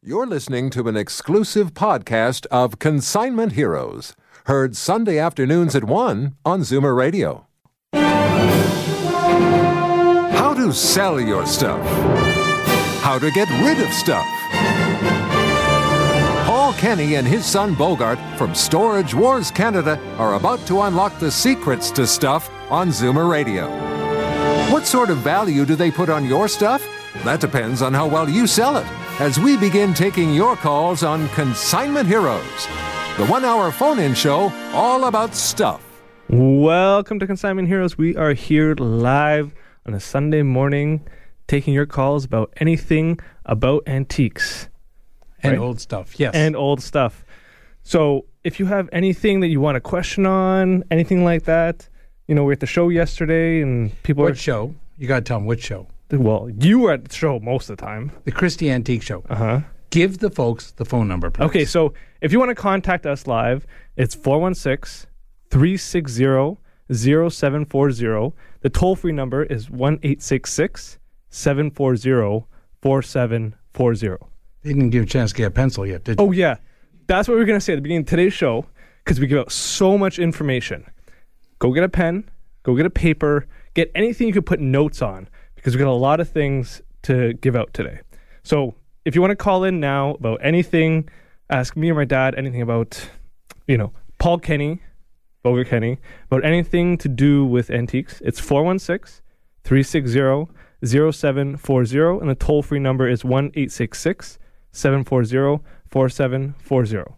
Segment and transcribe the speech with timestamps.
[0.00, 4.14] You're listening to an exclusive podcast of Consignment Heroes,
[4.46, 7.48] heard Sunday afternoons at 1 on Zoomer Radio.
[10.34, 11.84] How to sell your stuff,
[13.02, 14.24] how to get rid of stuff.
[16.46, 21.32] Paul Kenny and his son Bogart from Storage Wars Canada are about to unlock the
[21.32, 23.66] secrets to stuff on Zoomer Radio.
[24.72, 26.86] What sort of value do they put on your stuff?
[27.24, 28.86] That depends on how well you sell it
[29.20, 32.66] as we begin taking your calls on Consignment Heroes,
[33.16, 35.82] the one hour phone in show all about stuff.
[36.28, 37.98] Welcome to Consignment Heroes.
[37.98, 39.54] We are here live
[39.86, 41.06] on a Sunday morning
[41.48, 44.68] taking your calls about anything about antiques
[45.42, 45.60] and Right.
[45.60, 46.18] old stuff.
[46.20, 46.34] Yes.
[46.34, 47.24] and old stuff.
[47.82, 51.88] So if you have anything that you want to question on, anything like that,
[52.26, 54.74] you know, we were at the show yesterday and people what show?
[54.98, 55.86] You got to tell them which show.
[56.10, 58.12] Well, you were at the show most of the time.
[58.24, 59.24] The Christie Antique Show.
[59.28, 59.60] Uh huh.
[59.90, 61.44] Give the folks the phone number, please.
[61.46, 65.08] Okay, so if you want to contact us live, it's 416
[65.50, 66.58] 360
[66.92, 68.34] 0740.
[68.60, 70.98] The toll free number is 1 866
[71.30, 72.46] 740
[72.82, 74.26] 4740.
[74.62, 76.26] They didn't give you a chance to get a pencil yet, did you?
[76.26, 76.56] Oh, yeah.
[77.06, 78.66] That's what we are going to say at the beginning of today's show
[79.04, 80.84] because we give out so much information.
[81.58, 82.28] Go get a pen,
[82.62, 85.28] go get a paper, get anything you could put notes on
[85.58, 88.00] because we've got a lot of things to give out today.
[88.44, 91.08] So if you want to call in now about anything,
[91.50, 93.10] ask me or my dad anything about,
[93.66, 94.80] you know, Paul Kenny,
[95.42, 95.98] Bogart Kenny,
[96.30, 99.22] about anything to do with antiques, it's 416
[99.64, 100.52] 360
[100.84, 104.38] 0740, and the toll free number is 1 866
[104.70, 107.14] 740 4740.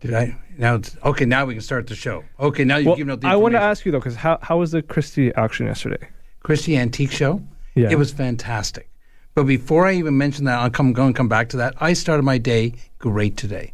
[0.00, 0.36] Did I?
[0.56, 2.24] Now, it's, okay, now we can start the show.
[2.40, 4.38] Okay, now you've Well, given out the I want to ask you though, because how,
[4.42, 6.08] how was the Christie auction yesterday?
[6.42, 7.42] Christie Antique Show.
[7.78, 7.90] Yeah.
[7.90, 8.90] It was fantastic.
[9.34, 11.74] But before I even mention that, I'll come going to come back to that.
[11.80, 13.72] I started my day great today.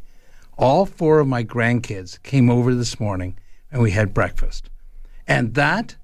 [0.58, 3.36] All four of my grandkids came over this morning
[3.72, 4.68] and we had breakfast.
[5.26, 5.96] And that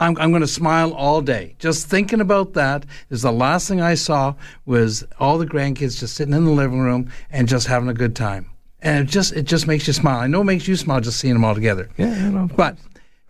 [0.00, 1.56] I'm, I'm going to smile all day.
[1.58, 6.14] Just thinking about that is the last thing I saw was all the grandkids just
[6.14, 8.50] sitting in the living room and just having a good time.
[8.82, 10.20] And it just it just makes you smile.
[10.20, 11.90] I know it makes you smile just seeing them all together.
[11.98, 12.48] Yeah, I know.
[12.56, 12.78] But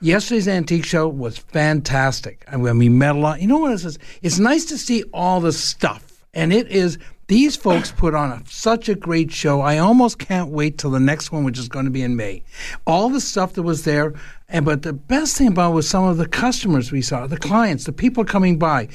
[0.00, 2.44] yesterday's antique show was fantastic.
[2.48, 3.40] I mean, we met a lot.
[3.40, 3.98] You know what it is?
[4.22, 6.98] It's nice to see all the stuff, and it is.
[7.28, 9.60] These folks put on a, such a great show.
[9.60, 12.42] I almost can't wait till the next one, which is going to be in May.
[12.88, 14.14] All the stuff that was there,
[14.48, 17.36] and but the best thing about it was some of the customers we saw, the
[17.36, 18.88] clients, the people coming by,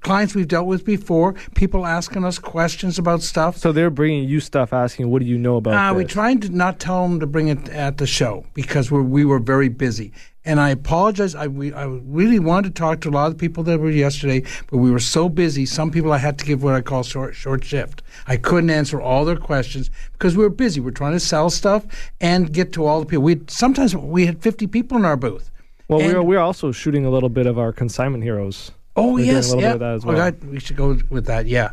[0.00, 3.56] clients we've dealt with before, people asking us questions about stuff.
[3.56, 6.42] So they're bringing you stuff, asking, "What do you know about?" Uh, we this?" tried
[6.42, 9.68] to not tell them to bring it at the show because we're, we were very
[9.68, 10.12] busy.
[10.42, 11.34] And I apologize.
[11.34, 14.42] I, we, I really wanted to talk to a lot of people that were yesterday,
[14.70, 15.66] but we were so busy.
[15.66, 18.02] Some people I had to give what I call short, short shift.
[18.26, 20.80] I couldn't answer all their questions because we were busy.
[20.80, 21.84] We're trying to sell stuff
[22.22, 23.22] and get to all the people.
[23.22, 25.50] We sometimes we had 50 people in our booth.
[25.88, 28.70] Well, we're we're also shooting a little bit of our consignment heroes.
[29.00, 29.76] Oh We're yes, yeah.
[29.76, 30.12] that as Oh.
[30.12, 31.46] God, we should go with that.
[31.46, 31.72] Yeah.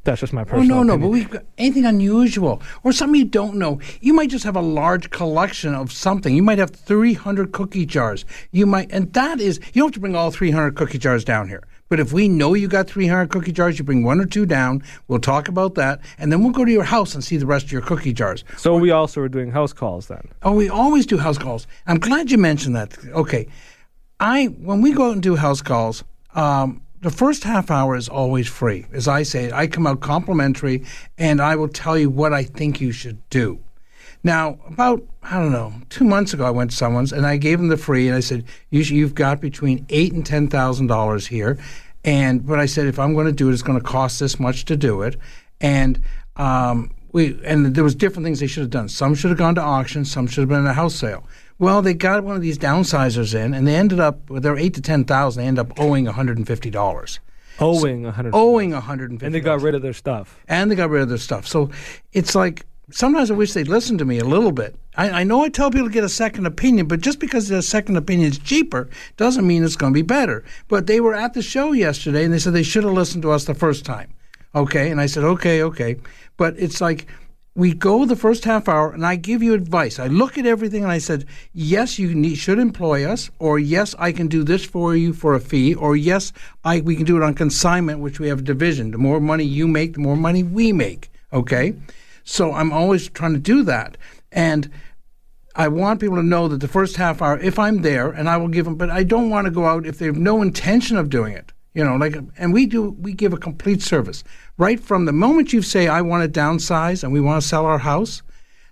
[0.05, 0.79] that's just my personal.
[0.79, 3.81] Oh no, no, but we've got anything unusual or something you don't know.
[4.00, 6.35] You might just have a large collection of something.
[6.35, 8.25] You might have 300 cookie jars.
[8.50, 11.49] You might, and that is, you don't have to bring all 300 cookie jars down
[11.49, 11.62] here.
[11.88, 14.82] But if we know you got 300 cookie jars, you bring one or two down.
[15.06, 17.67] We'll talk about that, and then we'll go to your house and see the rest
[17.67, 18.44] of your cookie jars.
[18.56, 20.29] So we also are doing house calls then.
[20.43, 21.67] Oh, we always do house calls.
[21.87, 22.96] I'm glad you mentioned that.
[23.06, 23.49] Okay,
[24.20, 26.05] I when we go out and do house calls,
[26.35, 28.87] um, the first half hour is always free.
[28.93, 30.85] As I say, I come out complimentary
[31.17, 33.61] and I will tell you what I think you should do.
[34.28, 37.56] Now, about, I don't know, two months ago, I went to someone's and I gave
[37.60, 41.58] them the free and I said, you have got between eight and $10,000 here.
[42.04, 44.38] And, but I said, if I'm going to do it, it's going to cost this
[44.38, 45.16] much to do it.
[45.62, 46.02] And,
[46.36, 48.90] um, we, and there was different things they should have done.
[48.90, 50.04] Some should have gone to auction.
[50.04, 51.25] Some should have been in a house sale.
[51.58, 54.75] Well, they got one of these downsizers in, and they ended up with their eight
[54.75, 55.42] to ten thousand.
[55.42, 57.19] They end up owing one hundred and fifty dollars.
[57.60, 58.34] Owing one hundred.
[58.34, 59.26] Owing one hundred and fifty.
[59.26, 60.38] And they got rid of their stuff.
[60.48, 61.46] And they got rid of their stuff.
[61.46, 61.70] So
[62.12, 64.76] it's like sometimes I wish they'd listen to me a little bit.
[64.96, 67.62] I, I know I tell people to get a second opinion, but just because a
[67.62, 70.44] second opinion is cheaper doesn't mean it's going to be better.
[70.69, 73.31] But they were at the show yesterday, and they said they should have listened to
[73.31, 74.12] us the first time.
[74.55, 75.96] Okay, and I said okay, okay,
[76.37, 77.06] but it's like
[77.58, 79.99] we go the first half hour and I give you advice.
[79.99, 83.96] I look at everything and I said, yes, you need, should employ us, or yes,
[83.99, 86.32] I can do this for you for a fee, or yes,
[86.64, 88.93] I, we can do it on consignment, which we have a division.
[88.93, 91.11] The more money you make, the more money we make.
[91.32, 91.75] Okay?
[92.28, 93.96] So I'm always trying to do that.
[94.30, 94.70] And
[95.56, 98.36] I want people to know that the first half hour, if I'm there, and I
[98.36, 100.98] will give them, but I don't want to go out if they have no intention
[100.98, 101.52] of doing it.
[101.72, 104.25] You know, like, and we do, we give a complete service.
[104.58, 107.64] Right from the moment you say, I want to downsize and we want to sell
[107.64, 108.22] our house,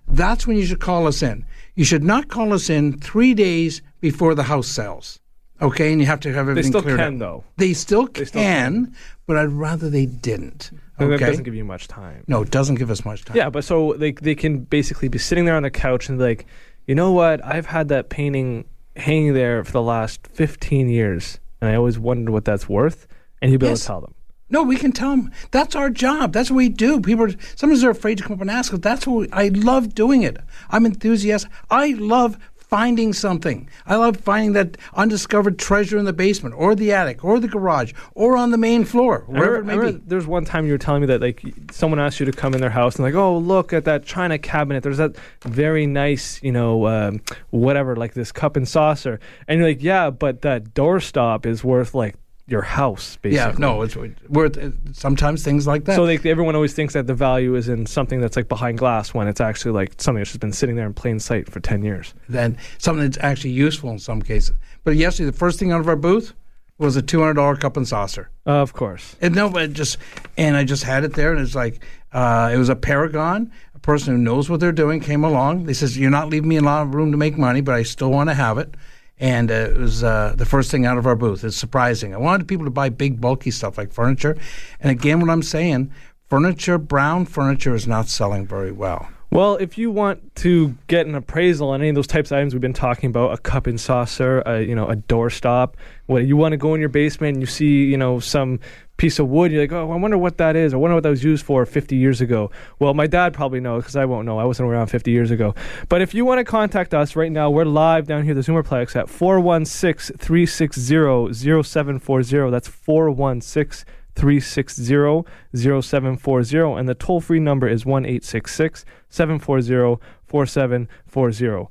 [0.07, 1.47] that's when you should call us in.
[1.75, 5.19] You should not call us in three days before the house sells.
[5.61, 7.19] Okay, and you have to have everything They still cleared can, up.
[7.19, 7.45] though.
[7.57, 8.95] They still, They can, still can.
[9.27, 10.71] but I'd rather they didn't.
[11.01, 12.25] Okay, That doesn't give you much time.
[12.27, 13.37] no, it doesn't give us much time.
[13.37, 16.25] Yeah, but so they they can basically be sitting there on the couch and be
[16.25, 16.47] like,
[16.87, 17.45] you know what?
[17.45, 18.65] I've had that painting
[18.97, 23.07] hanging there for the last 15 years, and I always wondered what that's worth.
[23.43, 24.15] And you'll be able to tell them.
[24.49, 25.31] No, we can tell them.
[25.51, 26.33] That's our job.
[26.33, 27.01] That's what we do.
[27.01, 28.79] People are, sometimes they're afraid to come up and ask us.
[28.81, 30.39] That's what we, I love doing it.
[30.71, 31.51] I'm enthusiastic.
[31.69, 32.39] I love
[32.77, 33.67] finding something.
[33.87, 37.95] I love finding that undiscovered treasure in the basement or the attic or the garage
[38.15, 40.05] or on the main floor, wherever remember, it may be.
[40.05, 42.53] there was one time you were telling me that like someone asked you to come
[42.53, 44.83] in their house and like, oh look at that china cabinet.
[44.83, 49.21] There's that very nice, you know, um, whatever, like this cup and saucer.
[49.49, 52.17] And you're like, yeah, but that doorstop is worth like
[52.49, 53.37] your house, basically.
[53.37, 53.97] Yeah, no, it's
[54.29, 54.57] worth
[54.93, 55.97] sometimes things like that.
[55.97, 59.13] So like everyone always thinks that the value is in something that's like behind glass
[59.13, 61.83] when it's actually like something that's just been sitting there in plain sight for ten
[61.83, 62.15] years.
[62.29, 64.55] then something that's actually useful in some cases.
[64.85, 66.35] But yesterday, the first thing out of our booth
[66.79, 68.31] was a two hundred dollar cup and saucer.
[68.45, 69.17] of course.
[69.21, 69.99] And no, but just
[70.37, 71.83] and I just had it there, and it's like
[72.13, 73.51] uh, it was a Paragon.
[73.75, 75.65] A person who knows what they're doing came along.
[75.65, 77.83] They says, "You're not leaving me a lot of room to make money, but I
[77.83, 78.75] still want to have it."
[79.19, 81.43] And uh, it was uh, the first thing out of our booth.
[81.43, 82.15] It's surprising.
[82.15, 84.37] I wanted people to buy big, bulky stuff like furniture.
[84.81, 85.91] And again, what I'm saying,
[86.29, 89.09] furniture, brown furniture, is not selling very well.
[89.31, 92.55] Well, if you want to get an appraisal on any of those types of items
[92.55, 95.75] we've been talking about, a cup and saucer, a, you know, a doorstop,
[96.07, 98.61] what you want to go in your basement and you see, you know, some
[98.97, 100.73] piece of wood, you're like, oh, I wonder what that is.
[100.73, 102.51] I wonder what that was used for 50 years ago.
[102.79, 104.39] Well, my dad probably knows because I won't know.
[104.39, 105.55] I wasn't around 50 years ago.
[105.89, 108.53] But if you want to contact us right now, we're live down here at the
[108.53, 112.51] Zoomerplex at 416 360 0740.
[112.51, 113.85] That's 416
[114.17, 115.25] 360
[115.55, 116.57] 0740.
[116.79, 121.69] And the toll free number is 1 740 4740.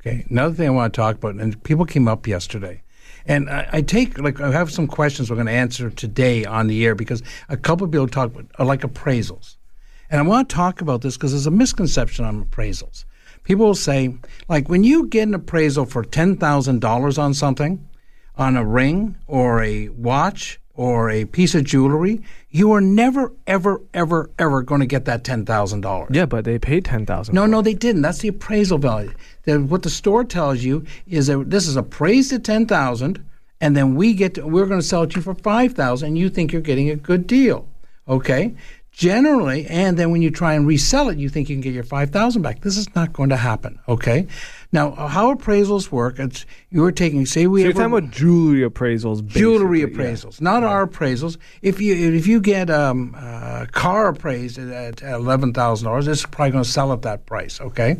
[0.00, 0.24] Okay.
[0.30, 2.82] Another thing I want to talk about, and people came up yesterday,
[3.26, 6.68] and I, I take like I have some questions we're going to answer today on
[6.68, 9.56] the air because a couple of people talk about are like appraisals,
[10.08, 13.04] and I want to talk about this because there's a misconception on appraisals.
[13.42, 14.14] People will say,
[14.48, 17.88] like when you get an appraisal for ten thousand dollars on something,
[18.36, 23.82] on a ring or a watch or a piece of jewelry, you are never, ever,
[23.92, 26.08] ever, ever going to get that ten thousand dollars.
[26.12, 28.02] Yeah, but they paid 10000 No, no, they didn't.
[28.02, 29.12] That's the appraisal value.
[29.42, 33.22] The, what the store tells you is that this is appraised at ten thousand,
[33.60, 36.08] and then we get to, we're going to sell it to you for five thousand,
[36.08, 37.66] and you think you're getting a good deal.
[38.08, 38.54] Okay.
[38.98, 41.84] Generally, and then when you try and resell it, you think you can get your
[41.84, 42.62] five thousand back.
[42.62, 43.78] This is not going to happen.
[43.88, 44.26] Okay.
[44.72, 46.18] Now, how appraisals work?
[46.18, 49.24] It's you're taking say we So you're a- talking about jewelry appraisals.
[49.24, 50.10] jewelry basically, yeah.
[50.12, 51.36] appraisals, not our appraisals.
[51.62, 56.50] If you if you get um, a car appraised at eleven thousand dollars, it's probably
[56.50, 57.60] going to sell at that price.
[57.60, 57.98] Okay,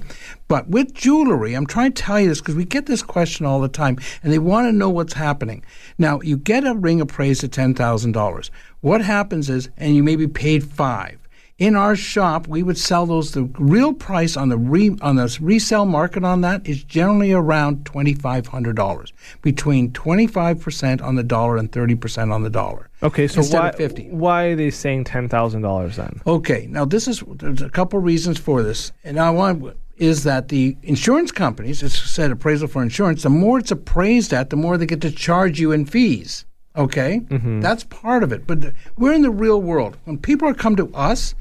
[0.49, 3.61] but with jewelry, I'm trying to tell you this because we get this question all
[3.61, 5.65] the time, and they want to know what's happening.
[5.97, 8.51] Now, you get a ring appraised at ten thousand dollars.
[8.81, 11.19] What happens is, and you maybe paid five.
[11.59, 13.33] In our shop, we would sell those.
[13.33, 17.85] The real price on the re, on the resale market on that is generally around
[17.85, 22.45] twenty five hundred dollars, between twenty five percent on the dollar and thirty percent on
[22.45, 22.89] the dollar.
[23.03, 24.11] Okay, so why, of 50.
[24.11, 26.21] why are they saying $10,000 then?
[26.27, 30.49] Okay, now this is there's a couple reasons for this, and I want is that
[30.49, 33.25] the insurance companies, it's said appraisal for insurance.
[33.25, 36.45] The more it's appraised at, the more they get to charge you in fees.
[36.79, 37.61] Okay, mm-hmm.
[37.61, 38.47] that's part of it.
[38.47, 39.97] But the, we're in the real world.
[40.05, 41.35] When people are come to us,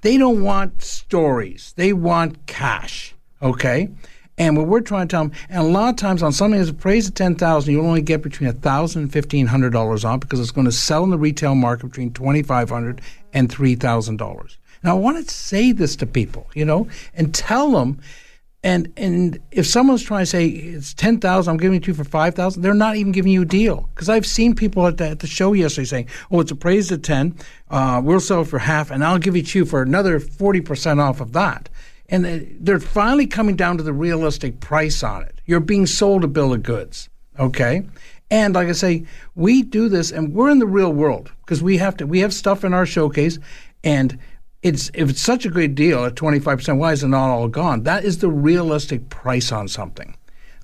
[0.00, 1.74] they don't want stories.
[1.76, 3.14] They want cash.
[3.42, 3.90] Okay,
[4.38, 6.70] and what we're trying to tell them, and a lot of times on something that's
[6.70, 10.20] appraised at ten thousand, you'll only get between a thousand and fifteen hundred dollars on
[10.20, 13.02] because it's going to sell in the retail market between twenty five hundred
[13.34, 14.56] and three thousand dollars.
[14.82, 18.00] Now I want to say this to people, you know, and tell them
[18.64, 21.94] and and if someone's trying to say it's ten thousand, I'm giving it to you
[21.94, 23.88] for five thousand, they're not even giving you a deal.
[23.94, 27.02] Because I've seen people at the, at the show yesterday saying, "Oh, it's appraised at
[27.02, 27.36] ten,
[27.70, 30.60] uh, we'll sell it for half, and I'll give it to you for another forty
[30.60, 31.68] percent off of that."
[32.08, 35.40] And they- they're finally coming down to the realistic price on it.
[35.46, 37.86] You're being sold a bill of goods, okay?
[38.30, 41.76] And like I say, we do this, and we're in the real world because we
[41.78, 42.06] have to.
[42.06, 43.38] We have stuff in our showcase,
[43.84, 44.18] and
[44.62, 47.82] it's if it's such a great deal at 25%, why is it not all gone?
[47.84, 50.16] That is the realistic price on something.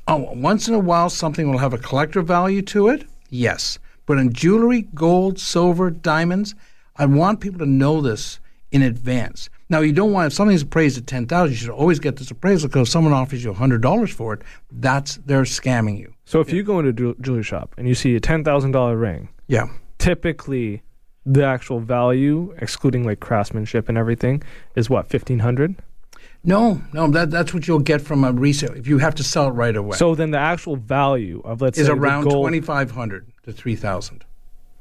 [0.09, 3.79] Oh, once in a while, something will have a collector value to it, yes.
[4.07, 6.55] But in jewelry, gold, silver, diamonds,
[6.97, 8.39] I want people to know this
[8.71, 9.49] in advance.
[9.71, 12.31] Now, you don't want if something's appraised at ten thousand, you should always get this
[12.31, 16.13] appraisal because if someone offers you hundred dollars for it, that's they're scamming you.
[16.27, 18.97] So if you go into a jewelry shop and you see a ten thousand dollar
[18.97, 19.69] ring, Yeah.
[19.99, 20.83] typically
[21.27, 24.43] the actual value, excluding like craftsmanship and everything,
[24.75, 25.77] is what fifteen hundred.
[26.43, 29.49] No, no, that that's what you'll get from a resale if you have to sell
[29.49, 29.97] it right away.
[29.97, 33.77] So then the actual value of let's is say around twenty five hundred to three
[33.77, 34.25] thousand.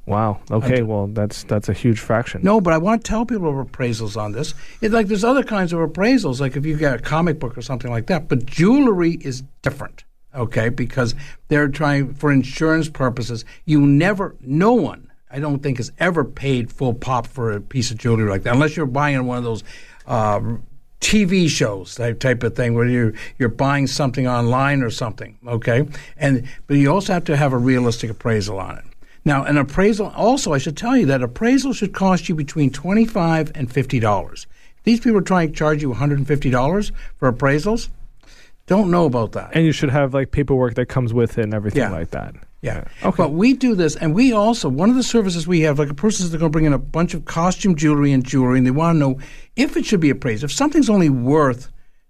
[0.05, 0.41] Wow.
[0.51, 0.81] Okay.
[0.81, 2.41] Well, that's that's a huge fraction.
[2.43, 4.53] No, but I want to tell people of appraisals on this.
[4.81, 7.61] It's like there's other kinds of appraisals, like if you get a comic book or
[7.61, 8.27] something like that.
[8.27, 10.03] But jewelry is different,
[10.35, 10.67] okay?
[10.67, 11.15] Because
[11.47, 13.45] they're trying for insurance purposes.
[13.63, 17.91] You never, no one, I don't think, has ever paid full pop for a piece
[17.91, 19.63] of jewelry like that, unless you're buying one of those.
[20.07, 20.57] Uh,
[21.01, 25.85] TV shows, that type of thing, where you're you're buying something online or something, okay?
[26.15, 28.85] And but you also have to have a realistic appraisal on it.
[29.25, 33.03] Now, an appraisal also, I should tell you that appraisal should cost you between twenty
[33.03, 34.47] five and fifty dollars.
[34.85, 37.89] These people are trying to charge you one hundred and fifty dollars for appraisals.
[38.67, 39.51] Don't know about that.
[39.53, 41.91] And you should have like paperwork that comes with it and everything Yeah.
[41.91, 42.33] like that.
[42.63, 42.85] Yeah.
[43.03, 43.17] Okay.
[43.17, 45.93] But we do this, and we also, one of the services we have, like a
[45.93, 48.71] person is going to bring in a bunch of costume jewelry and jewelry, and they
[48.71, 49.19] want to know
[49.57, 50.45] if it should be appraised.
[50.45, 51.69] If something's only worth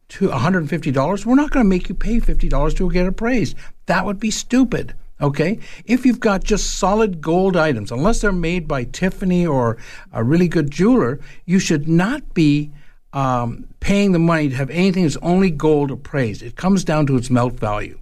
[0.09, 3.57] to $150, we're not going to make you pay $50 to get appraised.
[3.87, 4.93] That would be stupid.
[5.19, 5.57] Okay?
[5.85, 9.77] If you've got just solid gold items, unless they're made by Tiffany or
[10.11, 12.71] a really good jeweler, you should not be
[13.13, 16.43] um, paying the money to have anything that's only gold appraised.
[16.43, 17.97] It comes down to its melt value.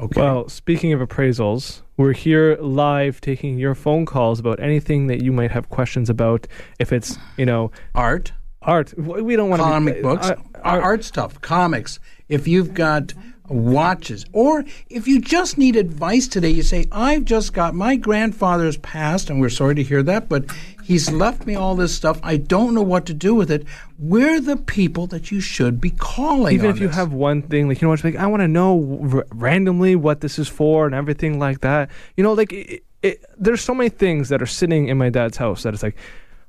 [0.00, 0.20] Okay.
[0.20, 5.32] Well, speaking of appraisals, we're here live taking your phone calls about anything that you
[5.32, 6.46] might have questions about.
[6.78, 8.32] If it's, you know, art.
[8.62, 11.98] art, we don't want to comic books, Uh, art, art stuff, comics.
[12.28, 13.12] If you've got
[13.48, 18.78] watches, or if you just need advice today, you say, I've just got my grandfather's
[18.78, 20.44] passed, and we're sorry to hear that, but
[20.92, 22.20] he's left me all this stuff.
[22.22, 23.66] I don't know what to do with it.
[23.98, 26.54] We're the people that you should be calling.
[26.54, 29.08] even if you have one thing, like you know, what, like I want to know
[29.12, 31.90] r- randomly what this is for and everything like that.
[32.16, 35.38] You know, like it, it, there's so many things that are sitting in my dad's
[35.38, 35.96] house that it's like,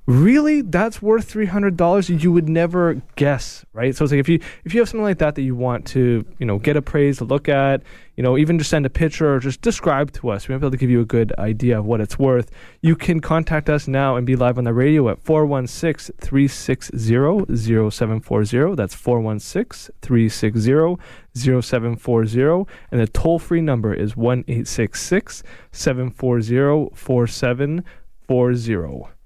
[0.06, 2.10] really, that's worth three hundred dollars.
[2.10, 3.96] You would never guess, right?
[3.96, 6.26] So it's like if you if you have something like that that you want to,
[6.40, 7.84] you know, get appraised, to look at,
[8.18, 10.66] you know, even just send a picture or just describe to us, we might be
[10.66, 12.52] able to give you a good idea of what it's worth.
[12.82, 18.76] You can contact us now and be live on the radio at 416 360 0740.
[18.76, 20.98] That's 416 360
[21.36, 22.72] 0740.
[22.92, 29.23] And the toll free number is 1 866 740 4740.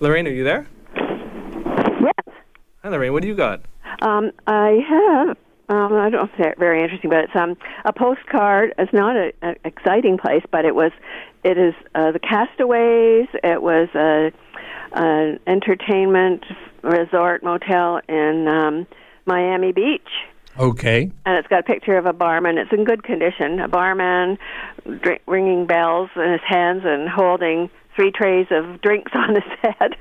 [0.00, 0.66] Lorraine, are you there?
[2.00, 2.36] Yes.
[2.82, 3.12] Hi, Lorraine.
[3.12, 3.62] What do you got?
[4.02, 5.36] Um, I have.
[5.70, 8.72] Um, I don't know if it's very interesting, but it's um, a postcard.
[8.78, 10.92] It's not an exciting place, but it was.
[11.44, 13.28] It is uh, the Castaways.
[13.44, 14.32] It was a,
[14.92, 16.44] an entertainment
[16.82, 18.86] resort motel in um,
[19.26, 20.08] Miami Beach,
[20.58, 21.10] Okay.
[21.26, 22.56] and it's got a picture of a barman.
[22.56, 23.60] It's in good condition.
[23.60, 24.38] A barman
[25.02, 29.96] drink, ringing bells in his hands and holding three trays of drinks on his head.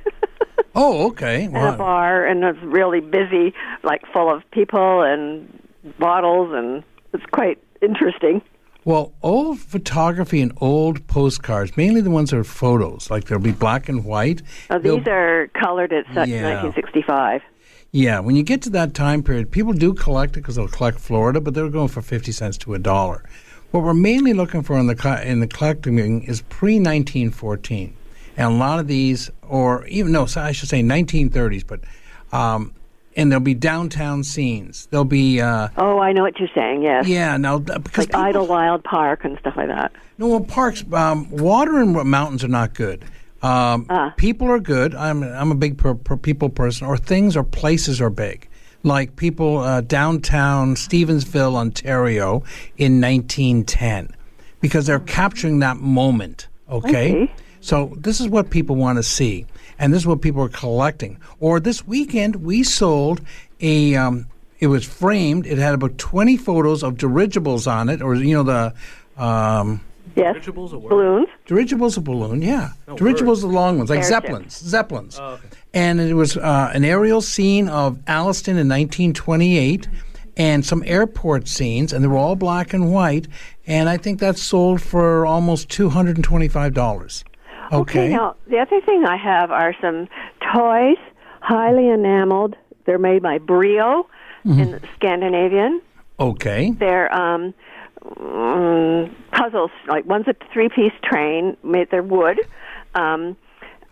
[0.75, 1.45] Oh, okay.
[1.45, 5.47] and a bar, and it's really busy, like full of people and
[5.97, 8.43] bottles, and it's quite interesting.
[8.85, 13.51] Well, old photography and old postcards, mainly the ones that are photos, like they'll be
[13.51, 14.43] black and white.
[14.69, 16.43] Oh, they'll- these are colored at such Yeah.
[16.61, 17.41] 1965.
[17.91, 20.99] Yeah, when you get to that time period, people do collect it because they'll collect
[20.99, 23.23] Florida, but they're going for fifty cents to a dollar.
[23.71, 27.95] What we're mainly looking for in the co- in the collecting is pre nineteen fourteen,
[28.37, 31.81] and a lot of these, or even no, so I should say nineteen thirties, but
[32.31, 32.73] um,
[33.15, 34.87] and there'll be downtown scenes.
[34.89, 36.81] There'll be uh, Oh, I know what you're saying.
[36.83, 39.91] Yes, yeah, now because like people- Idlewild Park and stuff like that.
[40.17, 43.03] No, well, parks, um, water and mountains are not good.
[43.43, 44.13] Um, Ah.
[44.17, 44.95] People are good.
[44.95, 46.87] I'm I'm a big per, per people person.
[46.87, 48.47] Or things or places are big,
[48.87, 52.43] like people uh, downtown Stevensville, Ontario,
[52.77, 54.15] in 1910,
[54.61, 56.47] because they're capturing that moment.
[56.69, 57.33] Okay, see.
[57.61, 59.45] so this is what people want to see,
[59.77, 61.19] and this is what people are collecting.
[61.39, 63.21] Or this weekend, we sold
[63.59, 63.95] a.
[63.95, 64.27] Um,
[64.59, 65.45] it was framed.
[65.45, 68.73] It had about 20 photos of dirigibles on it, or you know the.
[69.23, 69.81] Um,
[70.17, 70.89] Yes, Dirigibles or what?
[70.89, 71.27] balloons.
[71.45, 72.71] Dirigible's a balloon, yeah.
[72.87, 74.09] Oh, Dirigible's the long ones, like Airship.
[74.23, 74.57] Zeppelins.
[74.57, 75.19] Zeppelins.
[75.19, 75.47] Oh, okay.
[75.73, 79.87] And it was uh, an aerial scene of Alliston in 1928
[80.35, 83.27] and some airport scenes, and they were all black and white.
[83.67, 87.23] And I think that sold for almost $225.
[87.71, 88.09] Okay.
[88.09, 90.07] Now, the other thing I have are some
[90.53, 90.97] toys,
[91.41, 92.55] highly enameled.
[92.85, 94.07] They're made by Brio
[94.45, 94.61] Mm-hmm.
[94.61, 95.81] in Scandinavian.
[96.21, 96.71] okay.
[96.71, 97.53] They're um,
[98.15, 99.71] mm, puzzles.
[99.87, 101.89] Like one's a three-piece train made.
[101.91, 102.39] They're wood,
[102.95, 103.35] um,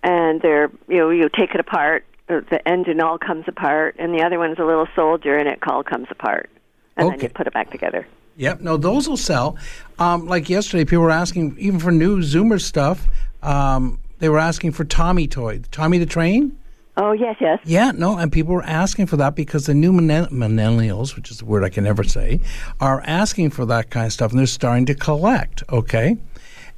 [0.04, 2.06] and they're you know you take it apart.
[2.28, 5.84] The engine all comes apart, and the other one's a little soldier, and it all
[5.84, 6.50] comes apart,
[6.98, 8.08] and then you put it back together.
[8.38, 8.62] Yep.
[8.62, 9.58] No, those will sell.
[9.98, 13.08] Um, like yesterday, people were asking, even for new Zoomer stuff,
[13.42, 15.62] um, they were asking for Tommy toy.
[15.72, 16.58] Tommy the Train?
[16.98, 17.60] Oh yes, yes.
[17.66, 21.46] Yeah, no, and people were asking for that because the new millennials, which is a
[21.46, 22.40] word I can never say,
[22.80, 25.64] are asking for that kind of stuff, and they're starting to collect.
[25.70, 26.18] Okay,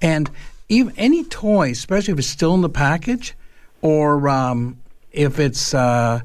[0.01, 0.29] and
[0.69, 3.35] even any toy, especially if it's still in the package,
[3.81, 4.79] or um,
[5.11, 6.21] if it's uh,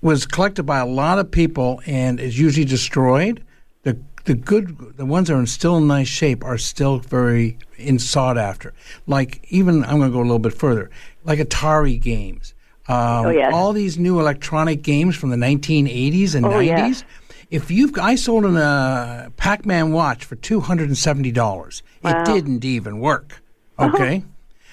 [0.00, 3.44] was collected by a lot of people and is usually destroyed,
[3.84, 8.00] the the good the ones that are still in nice shape are still very in
[8.00, 8.74] sought after.
[9.06, 10.90] Like even I'm going to go a little bit further,
[11.24, 12.54] like Atari games.
[12.88, 13.52] Um, Oh, yes.
[13.54, 16.66] All these new electronic games from the 1980s and Oh, 90s.
[16.66, 17.04] yes.
[17.50, 21.82] If you've, I sold an uh, Pac-Man watch for two hundred and seventy dollars.
[22.04, 23.42] It didn't even work.
[23.80, 24.24] Okay,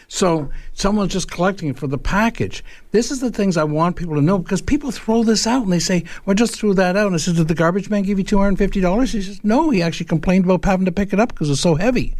[0.08, 2.64] so someone's just collecting it for the package.
[2.90, 5.72] This is the things I want people to know because people throw this out and
[5.72, 8.02] they say, "Well, I just threw that out." And I said, "Did the garbage man
[8.02, 10.86] give you two hundred and fifty dollars?" He says, "No, he actually complained about having
[10.88, 12.16] to pick it up because it's so heavy."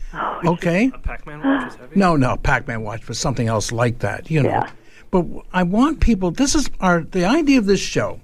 [0.46, 0.92] okay.
[0.94, 2.00] A Pac-Man watch is heavy.
[2.00, 4.50] No, no, Pac-Man watch was something else like that, you know.
[4.50, 4.70] Yeah.
[5.16, 6.32] But I want people.
[6.32, 8.20] This is our the idea of this show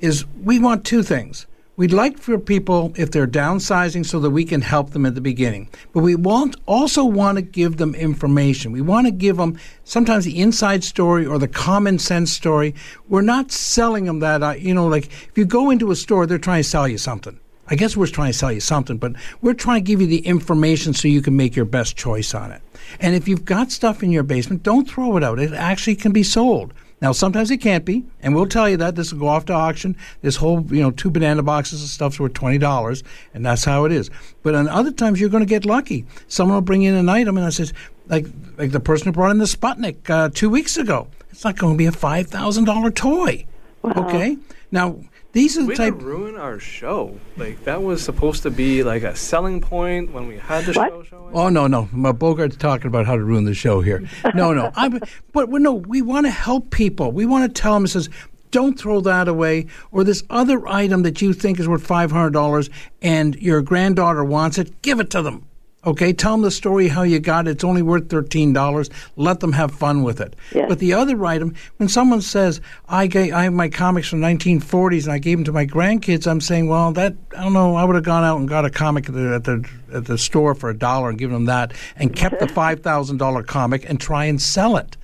[0.00, 1.46] is we want two things.
[1.76, 5.22] We'd like for people, if they're downsizing, so that we can help them at the
[5.22, 5.70] beginning.
[5.94, 8.72] But we want also want to give them information.
[8.72, 12.74] We want to give them sometimes the inside story or the common sense story.
[13.08, 14.42] We're not selling them that.
[14.42, 16.98] uh, You know, like if you go into a store, they're trying to sell you
[16.98, 17.40] something.
[17.68, 20.26] I guess we're trying to sell you something, but we're trying to give you the
[20.26, 22.60] information so you can make your best choice on it.
[23.00, 25.38] And if you've got stuff in your basement, don't throw it out.
[25.38, 26.72] It actually can be sold.
[27.00, 28.94] Now, sometimes it can't be, and we'll tell you that.
[28.94, 29.94] This will go off to auction.
[30.22, 33.02] This whole, you know, two banana boxes of stuff's worth twenty dollars,
[33.34, 34.10] and that's how it is.
[34.42, 36.06] But on other times, you're going to get lucky.
[36.28, 37.74] Someone will bring in an item, and I says,
[38.06, 41.08] like, like the person who brought in the Sputnik uh, two weeks ago.
[41.30, 43.44] It's not going to be a five thousand dollar toy.
[43.84, 44.38] Okay.
[44.70, 44.98] Now,
[45.34, 45.98] these are the Way type.
[45.98, 47.18] to ruin our show.
[47.36, 50.88] Like that was supposed to be like a selling point when we had the What?
[50.90, 51.02] show.
[51.02, 51.34] showing.
[51.34, 54.02] Oh no, no, my Bogart's talking about how to ruin the show here.
[54.34, 54.98] No, no, I'm,
[55.32, 57.12] but well, no, we want to help people.
[57.12, 57.84] We want to tell them.
[57.84, 58.08] It says,
[58.50, 62.30] don't throw that away, or this other item that you think is worth five hundred
[62.32, 62.70] dollars,
[63.02, 64.80] and your granddaughter wants it.
[64.80, 65.44] Give it to them.
[65.86, 67.52] Okay, tell them the story how you got it.
[67.52, 68.90] It's only worth thirteen dollars.
[69.16, 70.34] Let them have fun with it.
[70.52, 70.66] Yes.
[70.68, 75.04] But the other item, when someone says, "I gave, I have my comics from 1940s
[75.04, 77.76] and I gave them to my grandkids," I'm saying, "Well, that I don't know.
[77.76, 80.18] I would have gone out and got a comic at the at the, at the
[80.18, 83.84] store for a dollar and given them that, and kept the five thousand dollar comic
[83.88, 84.96] and try and sell it."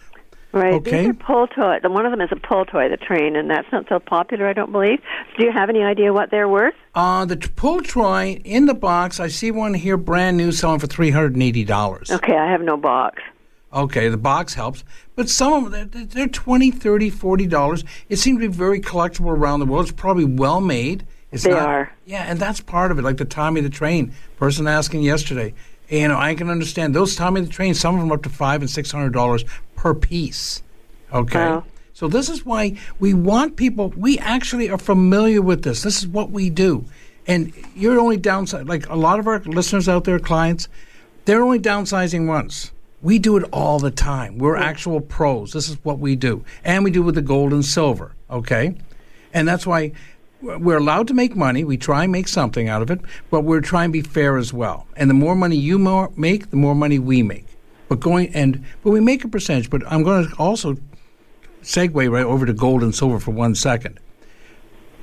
[0.53, 0.75] Right.
[0.75, 1.03] Okay.
[1.03, 1.79] These are pull toy.
[1.81, 4.49] The one of them is a pull toy, the train, and that's not so popular,
[4.49, 4.99] I don't believe.
[5.39, 6.75] Do you have any idea what they're worth?
[6.95, 9.21] Uh, the pull toy in the box.
[9.21, 12.11] I see one here, brand new, selling for three hundred and eighty dollars.
[12.11, 13.23] Okay, I have no box.
[13.73, 14.83] Okay, the box helps,
[15.15, 17.85] but some of them they're, they're 20 30 40 dollars.
[18.09, 19.85] It seems to be very collectible around the world.
[19.85, 21.07] It's probably well made.
[21.31, 21.93] It's They not, are.
[22.05, 23.03] Yeah, and that's part of it.
[23.03, 25.55] Like the Tommy the Train person asking yesterday.
[25.91, 27.75] You know, I can understand those Tommy the Train.
[27.75, 30.63] Some of them up to five and six hundred dollars per piece.
[31.13, 31.39] Okay.
[31.39, 31.65] Wow.
[31.93, 33.93] So this is why we want people.
[33.97, 35.83] We actually are familiar with this.
[35.83, 36.85] This is what we do,
[37.27, 38.69] and you're only downside.
[38.69, 40.69] Like a lot of our listeners out there, clients,
[41.25, 42.71] they're only downsizing once.
[43.03, 44.39] We do it all the time.
[44.39, 45.53] We're actual pros.
[45.53, 48.13] This is what we do, and we do with the gold and silver.
[48.31, 48.77] Okay,
[49.35, 49.93] and that's why
[50.43, 51.65] we're allowed to make money.
[51.65, 53.01] We try and make something out of it,
[53.31, 54.87] but we're trying to be fair as well.
[54.97, 57.47] And the more money you more make, the more money we make.
[57.89, 59.69] But going and but we make a percentage.
[59.69, 60.77] But I'm going to also
[61.63, 63.99] segue right over to gold and silver for one second.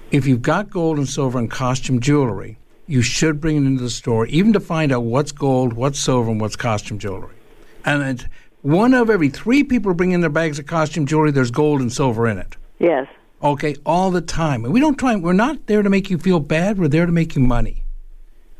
[0.09, 3.89] If you've got gold and silver and costume jewelry, you should bring it into the
[3.89, 7.35] store, even to find out what's gold, what's silver, and what's costume jewelry.
[7.83, 8.27] And
[8.61, 11.91] one of every three people bring in their bags of costume jewelry, there's gold and
[11.91, 12.55] silver in it.
[12.79, 13.07] Yes.
[13.43, 14.65] Okay, all the time.
[14.65, 15.15] And we don't try.
[15.15, 16.79] We're not there to make you feel bad.
[16.79, 17.83] We're there to make you money.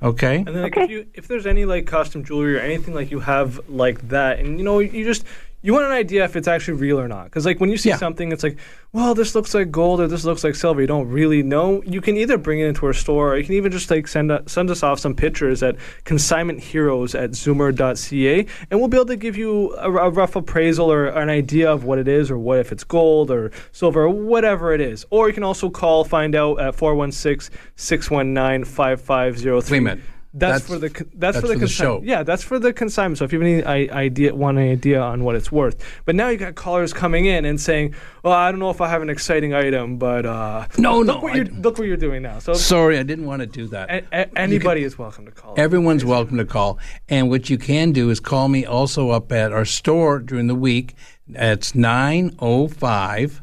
[0.04, 0.38] Okay.
[0.38, 0.84] And then like, Okay.
[0.84, 4.38] if you if there's any like costume jewelry or anything like you have like that,
[4.40, 5.24] and you know you just
[5.64, 7.26] you want an idea if it's actually real or not.
[7.26, 7.98] Because like when you see Yeah.
[7.98, 8.58] something, it's like,
[8.94, 10.80] well, this looks like gold or this looks like silver.
[10.82, 11.82] You don't really know.
[11.84, 14.32] You can either bring it into our store, or you can even just like send
[14.32, 19.06] a, send us off some pictures at consignment heroes at zoomer.ca, and we'll be able
[19.08, 22.38] to give you a, a rough appraisal or an idea of what it is, or
[22.38, 25.06] what if it's gold or silver or whatever it is.
[25.10, 29.72] Or you can also call, find out at 416 619 5503.
[29.74, 30.04] Wait a minute.
[30.34, 32.02] That's, That's- for the that's, that's for the, for the show.
[32.04, 33.18] Yeah, that's for the consignment.
[33.18, 36.16] So if you have any I- idea, want an idea on what it's worth, but
[36.16, 39.02] now you got callers coming in and saying, "Well, I don't know if I have
[39.02, 42.22] an exciting item, but uh, No, look no, what I you're look what you're doing
[42.22, 43.90] now." So Sorry, I didn't want to do that.
[43.90, 45.56] a- a- anybody is welcome to call.
[45.58, 46.78] Everyone's welcome to call.
[47.10, 50.56] And what you can do is call me also up at our store during the
[50.56, 50.94] week.
[51.30, 53.42] It's 905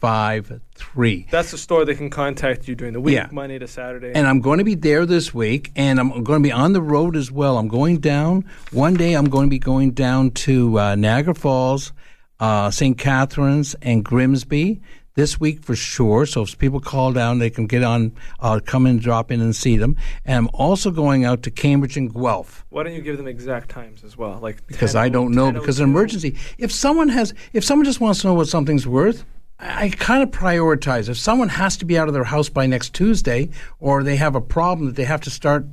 [0.00, 1.26] 737 4653.
[1.30, 3.28] That's the store they can contact you during the week, Yeah.
[3.30, 4.12] Monday to Saturday.
[4.14, 6.82] And I'm going to be there this week, and I'm going to be on the
[6.82, 7.58] road as well.
[7.58, 8.44] I'm going down.
[8.72, 11.92] One day I'm going to be going down to uh, Niagara Falls,
[12.38, 12.96] uh, St.
[12.96, 14.80] Catharines, and Grimsby
[15.16, 16.24] this week for sure.
[16.24, 19.54] So if people call down, they can get on, uh, come and drop in, and
[19.54, 19.96] see them.
[20.24, 23.68] And I'm also going out to Cambridge and Guelph Why don't you give them exact
[23.68, 24.38] times as well?
[24.40, 26.36] Like because 10, I don't know 10, because an emergency.
[26.56, 29.24] If someone has, if someone just wants to know what something's worth,
[29.62, 31.08] I, kind of prioritize.
[31.08, 34.34] If someone has to be out of their house by next Tuesday, or they have
[34.34, 35.66] a problem that they have to start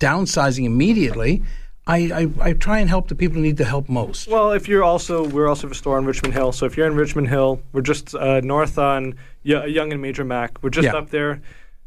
[0.00, 1.42] downsizing immediately,
[1.86, 4.28] I, I, I try and help the people who need the help most.
[4.28, 6.52] Well, if you're also, we're also a store on Richmond Hill.
[6.52, 10.24] So if you're in Richmond Hill, we're just uh, north on y- Yonge and Major
[10.24, 10.62] Mac.
[10.62, 10.94] We're just Yeah.
[10.96, 11.42] up there.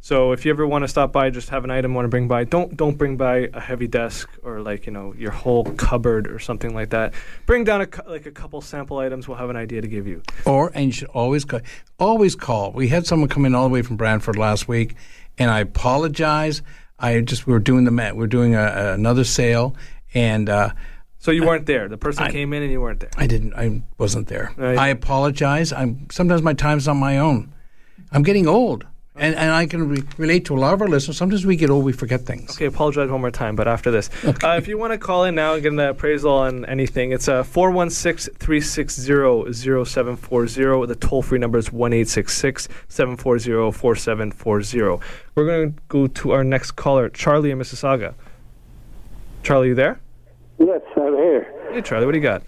[0.07, 2.29] So if you ever want to stop by, just have an item want to bring
[2.29, 2.45] by.
[2.45, 6.39] Don't don't bring by a heavy desk or like you know your whole cupboard or
[6.39, 7.13] something like that.
[7.45, 9.27] Bring down a like a couple sample items.
[9.27, 10.21] We'll have an idea to give you.
[10.45, 11.59] Or and you should always call.
[11.99, 12.71] Always call.
[12.71, 14.95] We had someone come in all the way from Brantford last week,
[15.37, 16.61] and I apologize.
[16.97, 19.75] I just we were doing the ma- we are doing a, a- another sale,
[20.13, 20.69] and uh,
[21.19, 21.89] So you weren't there.
[21.89, 23.11] The person I- came in and you weren't there.
[23.17, 23.55] I didn't.
[23.55, 24.53] I wasn't there.
[24.55, 24.77] Right.
[24.77, 25.73] I apologize.
[25.73, 27.53] I'm sometimes my time's on my own.
[28.13, 28.85] I'm getting old,
[29.17, 31.17] and and I can re- relate to a lot of our listeners.
[31.17, 32.51] Sometimes we get old, we forget things.
[32.51, 34.09] Okay, apologize one more time, but after this.
[34.43, 37.27] Uh, if you want to call in now and get an appraisal on anything, it's
[37.27, 39.51] uh, 416 360
[39.83, 40.85] 0740.
[40.85, 45.03] The toll free number is 1 740 4740.
[45.35, 48.13] We're going to go to our next caller, Charlie in Mississauga.
[49.43, 49.99] Charlie, you there?
[50.59, 51.53] Yes, I'm here.
[51.71, 52.43] Hey, Charlie, what do you got?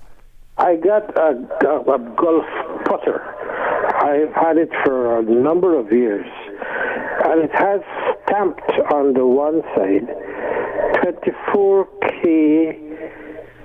[0.58, 2.45] I got a, a, a golf
[2.86, 3.21] putter.
[4.01, 6.27] I've had it for a number of years,
[7.25, 7.82] and it has
[8.25, 10.08] stamped on the one side
[11.03, 13.12] 24K.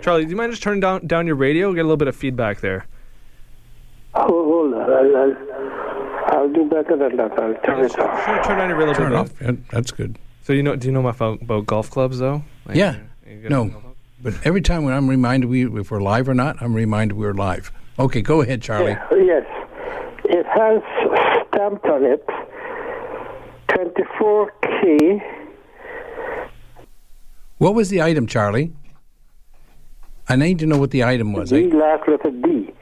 [0.03, 1.73] Charlie, do you mind just turning down, down your radio?
[1.73, 2.87] Get a little bit of feedback there.
[4.15, 4.83] Oh, hold on.
[4.83, 5.37] I'll, I'll,
[6.41, 7.33] I'll do better than that.
[7.39, 8.25] I'll turn it off.
[8.25, 9.39] Turn, turn down your radio a Turn it little off.
[9.39, 9.49] bit.
[9.49, 10.19] Yeah, that's good.
[10.43, 10.77] So you know?
[10.77, 12.45] Do you know about, about golf clubs though?
[12.67, 12.99] Like, Yeah.
[13.27, 13.71] No,
[14.23, 17.33] but every time when I'm reminded we if we're live or not, I'm reminded we're
[17.35, 17.73] live.
[17.99, 18.93] Okay, go ahead, Charlie.
[18.93, 19.45] Yeah, yes.
[20.27, 20.83] It has
[21.49, 22.25] stamped on it
[23.75, 25.23] 24K.
[27.59, 28.73] What was the item, Charlie?
[30.29, 31.51] I need to know what the item was.
[31.51, 32.73] The last letter D.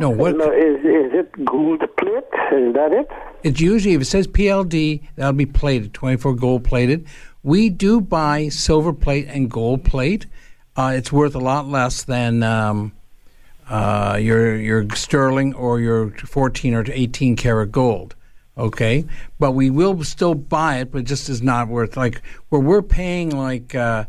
[0.00, 0.36] no, what?
[0.36, 2.24] No, is, is it gold plate?
[2.52, 3.08] Is that it?
[3.42, 7.06] It's usually if it says PLD, that'll be plated, 24 gold plated.
[7.42, 10.26] We do buy silver plate and gold plate.
[10.76, 12.92] Uh, it's worth a lot less than um,
[13.68, 18.15] uh, your your sterling or your 14 or 18 karat gold.
[18.58, 19.04] Okay,
[19.38, 23.30] but we will still buy it, but just is not worth like where we're paying
[23.30, 23.74] like.
[23.74, 24.04] Uh,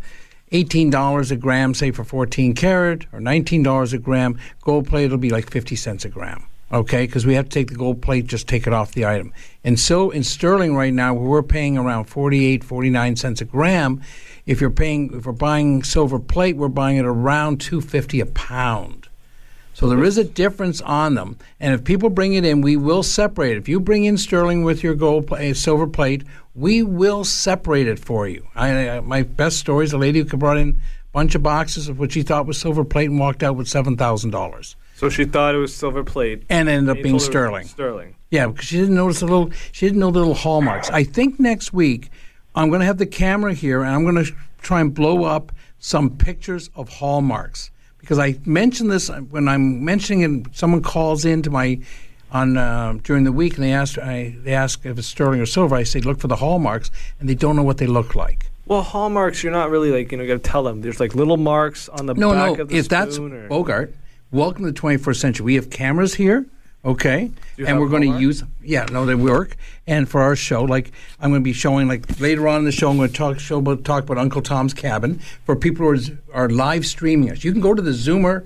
[0.53, 4.39] Eighteen dollars a gram, say for fourteen carat or nineteen dollars a gram.
[4.61, 6.45] Gold plate will be like fifty cents a gram.
[6.71, 9.33] Okay, because we have to take the gold plate, just take it off the item.
[9.63, 14.01] And so in sterling right now, we're paying around 48, 49 cents a gram.
[14.45, 18.25] If you're paying, if we're buying silver plate, we're buying it around two fifty a
[18.25, 19.06] pound.
[19.77, 23.03] So there is a difference on them, and if people bring it in, we will
[23.03, 23.51] separate.
[23.51, 23.57] it.
[23.59, 26.23] If you bring in sterling with your gold uh, silver plate,
[26.55, 28.47] we will separate it for you.
[28.55, 31.89] I, I, my best story is a lady who brought in a bunch of boxes
[31.89, 35.09] of what she thought was silver plate and walked out with seven thousand dollars, So
[35.09, 36.41] she thought it was silver plate.
[36.49, 37.67] and ended up being told her it was sterling.
[37.67, 38.15] Sterling.
[38.31, 39.51] Yeah, because she didn't notice the little.
[39.73, 40.89] She didn't know the little hallmarks.
[40.89, 42.09] I think next week
[42.55, 45.51] I'm going to have the camera here, and I'm going to try and blow up
[45.77, 47.69] some pictures of hallmarks
[48.07, 50.55] because I mentioned this when I'm mentioning it.
[50.55, 51.77] Someone calls into my
[52.31, 55.45] on uh, during the week, and they ask I, they ask if it's sterling or
[55.45, 55.75] silver.
[55.75, 56.89] I say look for the hallmarks,
[57.19, 58.45] and they don't know what they look like.
[58.65, 60.79] Well, hallmarks, you're not really like you know got to tell them.
[60.81, 62.61] There's like little marks on the No, back no.
[62.61, 63.93] of the No If that's or- Bogart,
[64.31, 65.43] welcome to the 21st century.
[65.43, 66.45] We have cameras here,
[66.87, 68.43] okay, and we're going to use.
[68.63, 69.55] Yeah, no, they work.
[69.85, 72.71] And for our show, like I'm going to be showing, like later on in the
[72.71, 76.17] show, I'm going to talk show about talk about Uncle Tom's Cabin for people who
[76.33, 77.43] are, are live streaming us.
[77.43, 78.45] You can go to the Zoomer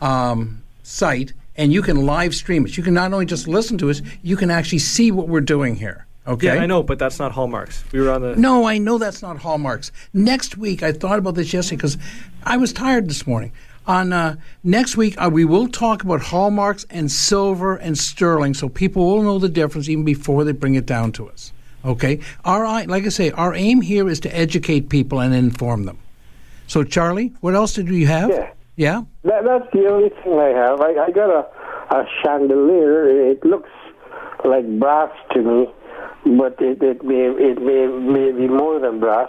[0.00, 2.76] um, site and you can live stream us.
[2.76, 5.76] You can not only just listen to us, you can actually see what we're doing
[5.76, 6.06] here.
[6.26, 6.54] Okay.
[6.54, 7.82] Yeah, I know, but that's not hallmarks.
[7.92, 8.36] We were on the.
[8.36, 9.90] No, I know that's not hallmarks.
[10.12, 11.98] Next week, I thought about this yesterday because
[12.44, 13.52] I was tired this morning.
[13.86, 18.68] On uh, next week, uh, we will talk about hallmarks and silver and sterling, so
[18.68, 21.52] people will know the difference even before they bring it down to us.
[21.84, 25.98] Okay, our like I say, our aim here is to educate people and inform them.
[26.68, 28.30] So, Charlie, what else did you have?
[28.30, 28.52] Yeah.
[28.76, 29.02] Yeah.
[29.24, 30.80] That, that's the only thing I have.
[30.80, 33.30] I, I got a, a chandelier.
[33.30, 33.68] It looks
[34.44, 35.66] like brass to me,
[36.38, 39.28] but it, it may it may, may be more than brass.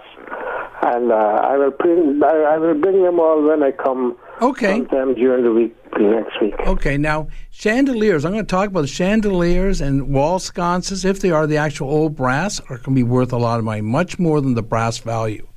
[0.84, 4.16] And uh, I will bring I, I will bring them all when I come.
[4.44, 4.78] Okay.
[4.78, 6.54] Sometime during the week next week.
[6.60, 8.26] Okay, now chandeliers.
[8.26, 11.06] I'm going to talk about chandeliers and wall sconces.
[11.06, 13.64] If they are the actual old brass, are going to be worth a lot of
[13.64, 15.48] money, much more than the brass value.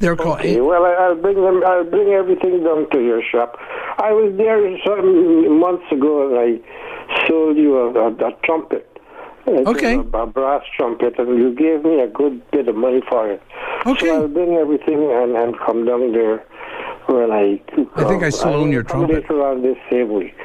[0.00, 0.40] They're called.
[0.40, 1.62] Okay, well, I, I'll bring them.
[1.64, 3.56] I'll bring everything down to your shop.
[3.98, 8.90] I was there some months ago, and I sold you a, a, a trumpet.
[9.46, 9.94] It Okay.
[9.94, 13.40] A, a brass trumpet, and you gave me a good bit of money for it.
[13.86, 14.06] Okay.
[14.06, 16.44] So I'll bring everything and, and come down there
[17.06, 17.60] when I.
[17.96, 19.22] I think I still own your come trumpet.
[19.22, 20.36] Later on this same week.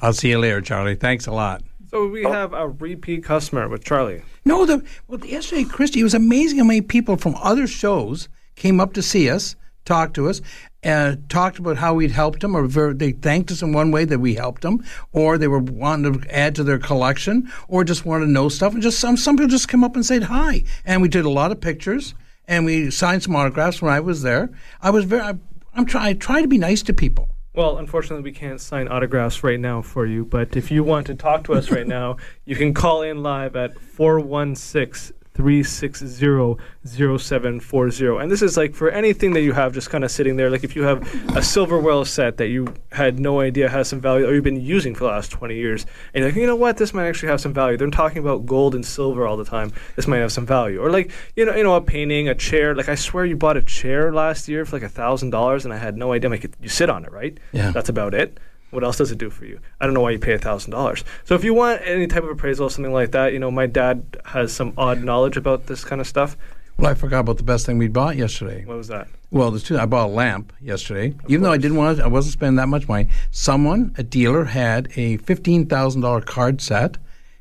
[0.00, 0.94] I'll see you later, Charlie.
[0.94, 1.62] Thanks a lot.
[1.90, 4.22] So we have a repeat customer with Charlie.
[4.44, 8.80] No, the well, yesterday, Christie, it was amazing how many people from other shows came
[8.80, 10.40] up to see us, talked to us,
[10.84, 14.04] uh, talked about how we'd helped them, or ver- they thanked us in one way
[14.04, 18.04] that we helped them, or they were wanting to add to their collection, or just
[18.04, 18.74] wanted to know stuff.
[18.74, 21.30] And just some some people just came up and said hi, and we did a
[21.30, 22.14] lot of pictures,
[22.48, 24.50] and we signed some autographs when I was there.
[24.82, 25.34] I was very, I,
[25.76, 27.28] I'm trying, I try to be nice to people.
[27.54, 31.14] Well, unfortunately, we can't sign autographs right now for you, but if you want to
[31.14, 38.22] talk to us right now, you can call in live at 416 360-0740.
[38.22, 40.48] And this is like for anything that you have just kind of sitting there.
[40.50, 41.02] Like if you have
[41.36, 44.94] a silverware set that you had no idea has some value or you've been using
[44.94, 47.40] for the last 20 years, and you're like, you know what, this might actually have
[47.40, 47.76] some value.
[47.76, 49.72] They're talking about gold and silver all the time.
[49.94, 50.80] This might have some value.
[50.80, 52.74] Or like, you know, you know, a painting, a chair.
[52.74, 55.74] Like I swear you bought a chair last year for like a thousand dollars and
[55.74, 56.30] I had no idea.
[56.30, 57.38] Like you sit on it, right?
[57.52, 57.72] Yeah.
[57.72, 58.38] That's about it.
[58.76, 59.58] What else does it do for you?
[59.80, 61.02] I don't know why you pay thousand dollars.
[61.24, 63.64] So if you want any type of appraisal, or something like that, you know, my
[63.64, 66.36] dad has some odd knowledge about this kind of stuff.
[66.76, 68.66] Well, I forgot about the best thing we bought yesterday.
[68.66, 69.08] What was that?
[69.30, 69.78] Well, there's two.
[69.78, 71.96] I bought a lamp yesterday, even though I didn't want.
[71.96, 73.08] To, I wasn't spending that much money.
[73.30, 76.98] Someone, a dealer, had a fifteen thousand dollar card set,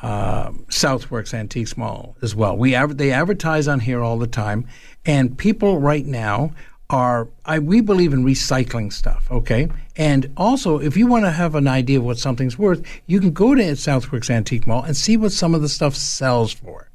[0.02, 2.58] uh, Southworks Antiques Mall as well.
[2.58, 4.68] We adver- they advertise on here all the time,
[5.06, 6.52] and people right now
[6.90, 9.32] are I we believe in recycling stuff.
[9.32, 13.22] Okay, and also if you want to have an idea of what something's worth, you
[13.22, 16.90] can go to Southworks Antique Mall and see what some of the stuff sells for.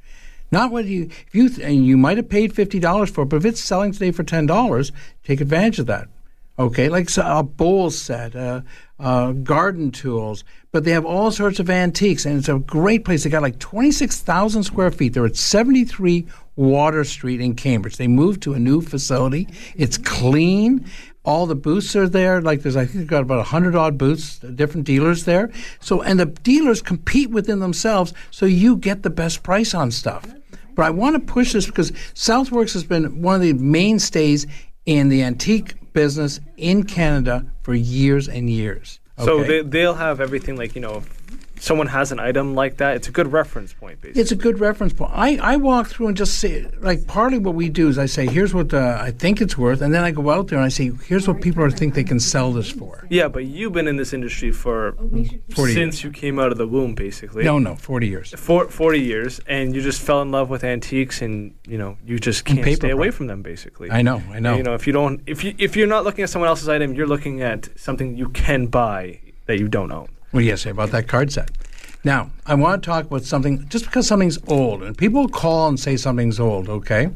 [0.51, 3.39] Not what you if you and you might have paid fifty dollars for it, but
[3.39, 4.93] if it's selling today for ten dollars,
[5.25, 6.09] take advantage of that.
[6.57, 8.61] Okay, like a bowl set, uh,
[9.01, 13.25] uh, garden tools, but they have all sorts of antiques, and it's a great place.
[13.25, 15.15] They got like twenty six thousand square feet.
[15.15, 17.97] They're at seventy three Water Street in Cambridge.
[17.97, 19.49] They moved to a new facility.
[19.75, 20.89] It's clean.
[21.25, 22.41] All the booths are there.
[22.41, 25.51] Like there's, I think they've got about a hundred odd booths, different dealers there.
[25.81, 30.25] So, and the dealers compete within themselves, so you get the best price on stuff.
[30.77, 34.47] But I want to push this because Southworks has been one of the mainstays
[34.87, 39.01] in the antique business in Canada for years and years.
[39.19, 41.03] So they, they'll have everything like, you know,
[41.65, 44.21] someone has an item like that, it's a good reference point, basically.
[44.21, 45.13] It's a good reference point.
[45.15, 48.27] I, I walk through and just say, like, partly what we do is I say,
[48.27, 50.69] here's what uh, I think it's worth, and then I go out there and I
[50.69, 53.07] say, here's what people are think they can sell this for.
[53.11, 54.93] yeah, but you've been in this industry for
[55.55, 57.45] 40 since you came out of the womb, basically.
[57.45, 58.35] No, no, 40 years.
[58.37, 62.19] For 40 years, and you just fell in love with antiques, and you know you
[62.19, 63.43] just can't stay away from them.
[63.43, 64.57] Basically, I know, I know.
[64.57, 66.95] You know, if you don't, if you if you're not looking at someone else's item,
[66.95, 70.09] you're looking at something you can buy that you don't own.
[70.35, 71.53] What do you say about that card set?
[72.03, 75.79] Now, I want to talk about something, just because something's old, and people call and
[75.79, 77.11] say something's old, okay?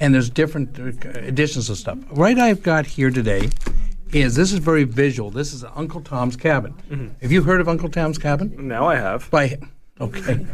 [0.00, 1.98] And there's different uh, editions of stuff.
[2.10, 3.50] Right I've got here today
[4.12, 5.30] is this is very visual.
[5.30, 6.74] This is Uncle Tom's Cabin.
[6.90, 7.08] Mm-hmm.
[7.22, 8.52] Have you heard of Uncle Tom's Cabin?
[8.66, 9.30] Now I have.
[9.30, 9.56] By
[10.00, 10.44] okay,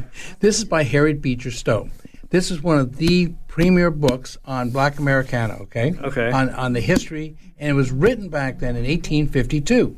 [0.40, 1.88] this is by Harriet Beecher Stowe.
[2.28, 5.54] This is one of the premier books on Black Americana.
[5.62, 6.30] Okay, Okay.
[6.30, 9.96] on on the history, and it was written back then in 1852.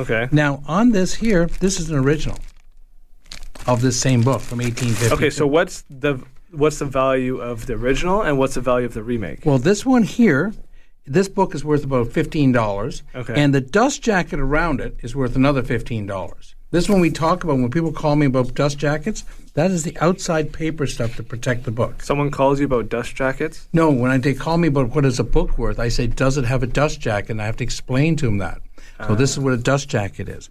[0.00, 0.28] Okay.
[0.32, 2.38] Now, on this here, this is an original
[3.66, 5.14] of this same book from 1850.
[5.14, 5.30] Okay.
[5.30, 9.02] So what's the what's the value of the original, and what's the value of the
[9.02, 9.44] remake?
[9.44, 10.52] well, this one here,
[11.06, 13.34] this book is worth about fifteen dollars, Okay.
[13.36, 16.54] and the dust jacket around it is worth another fifteen dollars.
[16.72, 19.24] This one we talk about when people call me about dust jackets.
[19.54, 22.00] That is the outside paper stuff to protect the book.
[22.02, 23.68] Someone calls you about dust jackets.
[23.72, 26.38] No, when I, they call me about what is a book worth, I say, does
[26.38, 27.32] it have a dust jacket?
[27.32, 28.60] And I have to explain to them that.
[29.06, 30.50] So this is what a dust jacket is.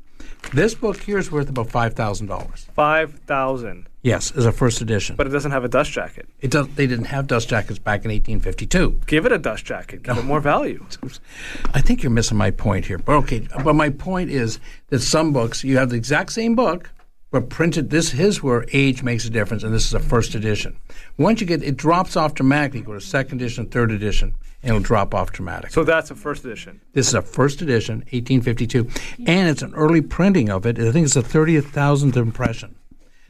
[0.54, 2.68] This book here is worth about five thousand dollars.
[2.74, 5.16] Five thousand, Yes, as a first edition.
[5.18, 6.28] but it doesn't have a dust jacket.
[6.40, 6.68] It does.
[6.70, 9.02] They didn't have dust jackets back in 1852.
[9.06, 10.04] Give it a dust jacket.
[10.04, 10.86] Give it more value.
[11.74, 12.98] I think you're missing my point here.
[12.98, 16.90] But okay, but my point is that some books you have the exact same book,
[17.32, 17.90] but printed.
[17.90, 20.78] This his where age makes a difference, and this is a first edition.
[21.18, 22.82] Once you get it, drops off dramatically.
[22.82, 25.74] Go to second edition, third edition, and it'll drop off dramatically.
[25.74, 26.82] So that's a first edition.
[26.94, 28.90] This is a first edition, 1852,
[29.26, 30.80] and it's an early printing of it.
[30.80, 32.76] I think it's the 30th thousandth impression.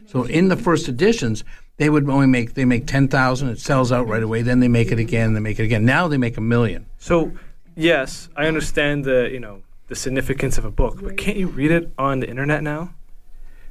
[0.08, 1.44] So in the first editions,
[1.78, 3.50] they would only make they make 10,000.
[3.50, 4.42] It sells out right away.
[4.42, 5.34] Then they make it again.
[5.34, 5.86] They make it again.
[5.86, 6.88] Now they make a million.
[6.98, 7.32] So,
[7.76, 11.72] yes, I understand the you know the significance of a book, but can't you read
[11.72, 12.94] it on the internet now?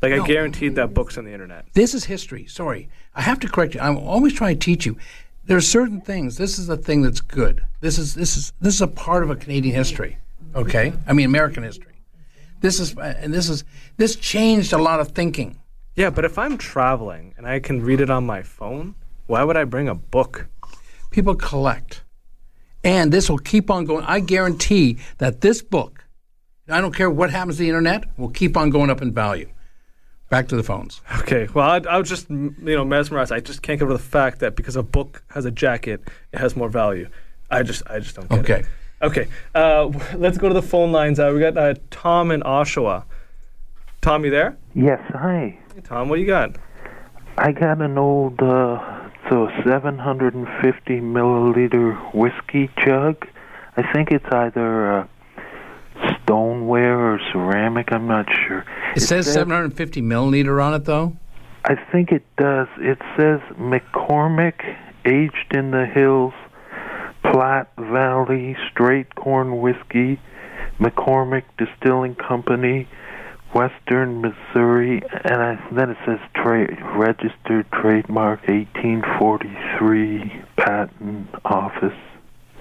[0.01, 0.23] Like No.
[0.23, 1.67] I guaranteed that book's on the internet.
[1.75, 2.47] This is history.
[2.47, 2.89] Sorry.
[3.15, 3.81] I have to correct you.
[3.81, 4.97] I'm always trying to teach you.
[5.49, 6.37] There are certain things.
[6.37, 7.65] This is a thing that's good.
[7.81, 10.19] This is this is this is a part of a Canadian history.
[10.55, 10.93] Okay?
[11.07, 12.03] I mean American history.
[12.61, 13.65] This is and this is
[13.97, 15.59] this changed a lot of thinking.
[15.97, 18.95] Yeah, but if I'm traveling and I can read it on my phone,
[19.27, 20.49] why would I bring a book?
[21.11, 22.05] People collect.
[22.85, 24.05] And this will keep on going.
[24.05, 26.05] I guarantee that this book,
[26.69, 29.49] I don't care what happens to the internet, will keep on going up in value.
[30.31, 31.01] Back to the phones.
[31.21, 33.33] Okay, well, I, I was just you know mesmerized.
[33.33, 36.03] I just can't get over the fact that because a book has a jacket,
[36.33, 37.09] it has more value.
[37.51, 38.61] I just I just don't get Okay.
[38.61, 38.67] it.
[39.01, 41.19] Okay, uh, let's go to the phone lines.
[41.21, 43.05] Uh, we got uh, Tom in Oshawa.
[44.01, 44.57] Tom, you there?
[44.75, 45.57] Yes, hi.
[45.75, 46.57] Hey, Tom, what do you got?
[47.37, 53.25] I got an old, uh, so 750 milliliter whiskey jug.
[53.77, 55.07] I think it's either uh,
[56.23, 57.93] stoneware or ceramic.
[57.93, 58.65] I'm not sure.
[58.97, 61.17] It says 750 milliliter on it, though.
[61.65, 62.69] I think it does.
[62.79, 66.33] It says McCormick, aged in the hills,
[67.23, 70.21] Platte Valley, straight corn whiskey,
[70.79, 72.89] McCormick Distilling Company,
[73.55, 81.97] Western Missouri, and I, then it says tra- registered trademark 1843 patent office.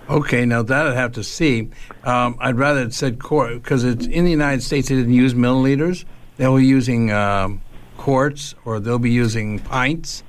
[0.09, 1.69] Okay, now that I'd have to see.
[2.03, 4.87] Um, I'd rather it said quart because it's in the United States.
[4.87, 6.05] They didn't use milliliters.
[6.37, 7.61] They'll be using um,
[7.97, 10.23] quarts, or they'll be using pints,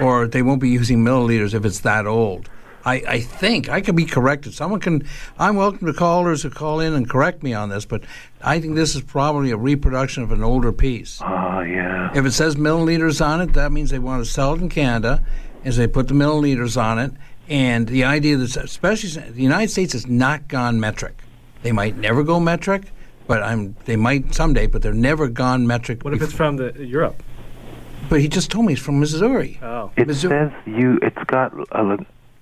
[0.00, 2.48] or they won't be using milliliters if it's that old.
[2.84, 4.54] I, I think I could be corrected.
[4.54, 5.06] Someone can.
[5.36, 8.04] I'm welcome to callers to call in and correct me on this, but
[8.40, 11.20] I think this is probably a reproduction of an older piece.
[11.20, 12.12] Oh, yeah.
[12.14, 15.24] If it says milliliters on it, that means they want to sell it in Canada,
[15.64, 17.12] as they put the milliliters on it.
[17.48, 21.22] And the idea that, especially the United States has not gone metric.
[21.62, 22.82] They might never go metric,
[23.26, 23.74] but I'm.
[23.86, 26.04] They might someday, but they're never gone metric.
[26.04, 27.22] What if it's from the Europe?
[28.08, 29.58] But he just told me he's from Missouri.
[29.62, 30.98] Oh, It Missouri- says you.
[31.02, 31.98] It's got a,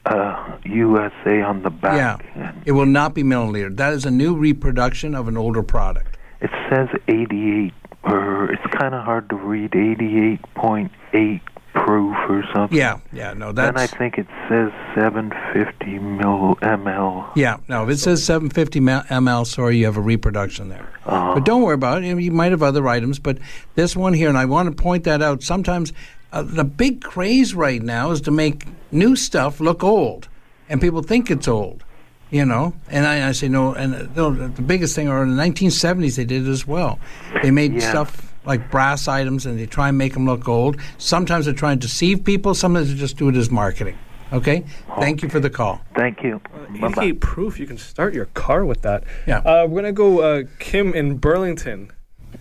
[0.07, 2.23] a USA on the back.
[2.37, 3.75] Yeah, it will not be milliliter.
[3.77, 6.19] That is a new reproduction of an older product.
[6.41, 7.73] It says 88,
[8.05, 9.71] or it's kind of hard to read.
[9.71, 11.41] 88.8
[11.85, 12.77] proof or something.
[12.77, 13.75] Yeah, yeah, no, that's.
[13.77, 17.31] Then I think it says 750 mil ml.
[17.37, 17.59] yeah.
[17.69, 20.89] No, if it says 750 ml, ml, sorry, you have a reproduction there.
[21.05, 22.19] Uh, But don't worry about it.
[22.21, 23.39] You might have other items, but
[23.75, 25.43] this one here, and I want to point that out.
[25.43, 25.93] Sometimes
[26.33, 30.29] uh, the big craze right now is to make new stuff look old,
[30.69, 31.83] and people think it's old.
[32.29, 33.73] You know, and I, I say no.
[33.73, 36.99] And uh, no, the biggest thing, or in the 1970s, they did it as well.
[37.41, 37.89] They made Yeah.
[37.89, 40.79] stuff like brass items, and they try and make them look old.
[40.99, 42.55] Sometimes they're trying to deceive people.
[42.55, 43.99] Sometimes they just do it as marketing.
[44.33, 44.65] Okay.
[44.99, 45.81] Thank you for the call.
[45.95, 46.41] Thank you.
[46.81, 47.03] Bye-bye.
[47.05, 47.61] 88 proof.
[47.61, 49.05] You can start your car with that.
[49.27, 49.39] Yeah.
[49.39, 51.93] Uh, we're gonna go uh, Kim in Burlington.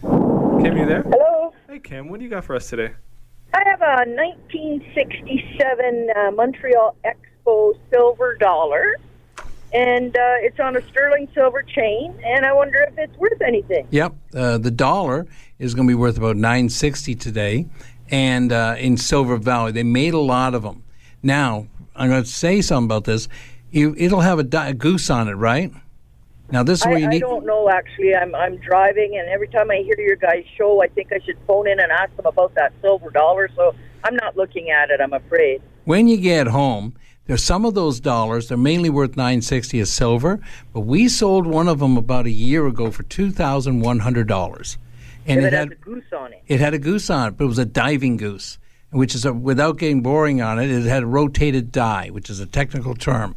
[0.01, 1.03] Kim, you there?
[1.03, 1.53] Hello.
[1.67, 2.09] Hey, Kim.
[2.09, 2.93] What do you got for us today?
[3.53, 8.95] I have a 1967 uh, Montreal Expo silver dollar,
[9.75, 13.87] and uh, it's on a sterling silver chain, and I wonder if it's worth anything.
[13.91, 15.27] Yep, uh, the dollar
[15.59, 17.67] is going to be worth about nine sixty today,
[18.09, 20.83] and uh, in Silver Valley they made a lot of them.
[21.21, 23.27] Now I'm going to say something about this.
[23.71, 25.71] You, it'll have a, di- a goose on it, right?
[26.51, 27.19] Now this is I, where you I need.
[27.19, 28.15] don't know actually.
[28.15, 31.37] I'm I'm driving, and every time I hear your guys' show, I think I should
[31.47, 33.49] phone in and ask them about that silver dollar.
[33.55, 35.01] So I'm not looking at it.
[35.01, 35.61] I'm afraid.
[35.85, 36.93] when you get home,
[37.27, 38.47] there's some of those dollars.
[38.47, 40.39] They're mainly worth nine sixty as silver,
[40.73, 44.27] but we sold one of them about a year ago for two thousand one hundred
[44.27, 44.77] dollars,
[45.25, 46.43] and if it it had a goose on it.
[46.47, 48.59] It had a goose on it, but it was a diving goose,
[48.91, 50.69] which is a, without getting boring on it.
[50.69, 53.35] It had a rotated die, which is a technical term,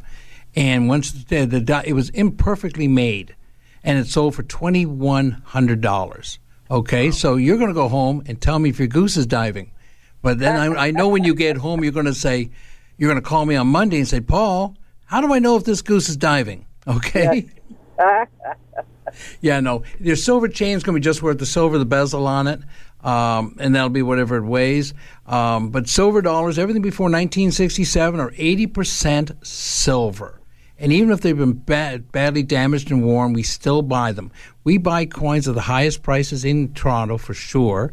[0.55, 3.35] and once the, the die, it was imperfectly made,
[3.83, 6.37] and it sold for twenty one hundred dollars.
[6.69, 9.71] Okay, so you're going to go home and tell me if your goose is diving,
[10.21, 12.51] but then I, I know when you get home, you're going to say,
[12.99, 15.63] you're going to call me on Monday and say, Paul, how do I know if
[15.63, 16.65] this goose is diving?
[16.87, 17.49] Okay.
[19.41, 19.83] Yeah, no.
[19.99, 22.61] Your silver chain's going to be just worth the silver, the bezel on it,
[23.03, 24.93] um, and that'll be whatever it weighs.
[25.25, 30.39] Um, but silver dollars, everything before 1967 are 80% silver.
[30.77, 34.31] And even if they've been bad, badly damaged and worn, we still buy them.
[34.63, 37.91] We buy coins at the highest prices in Toronto for sure,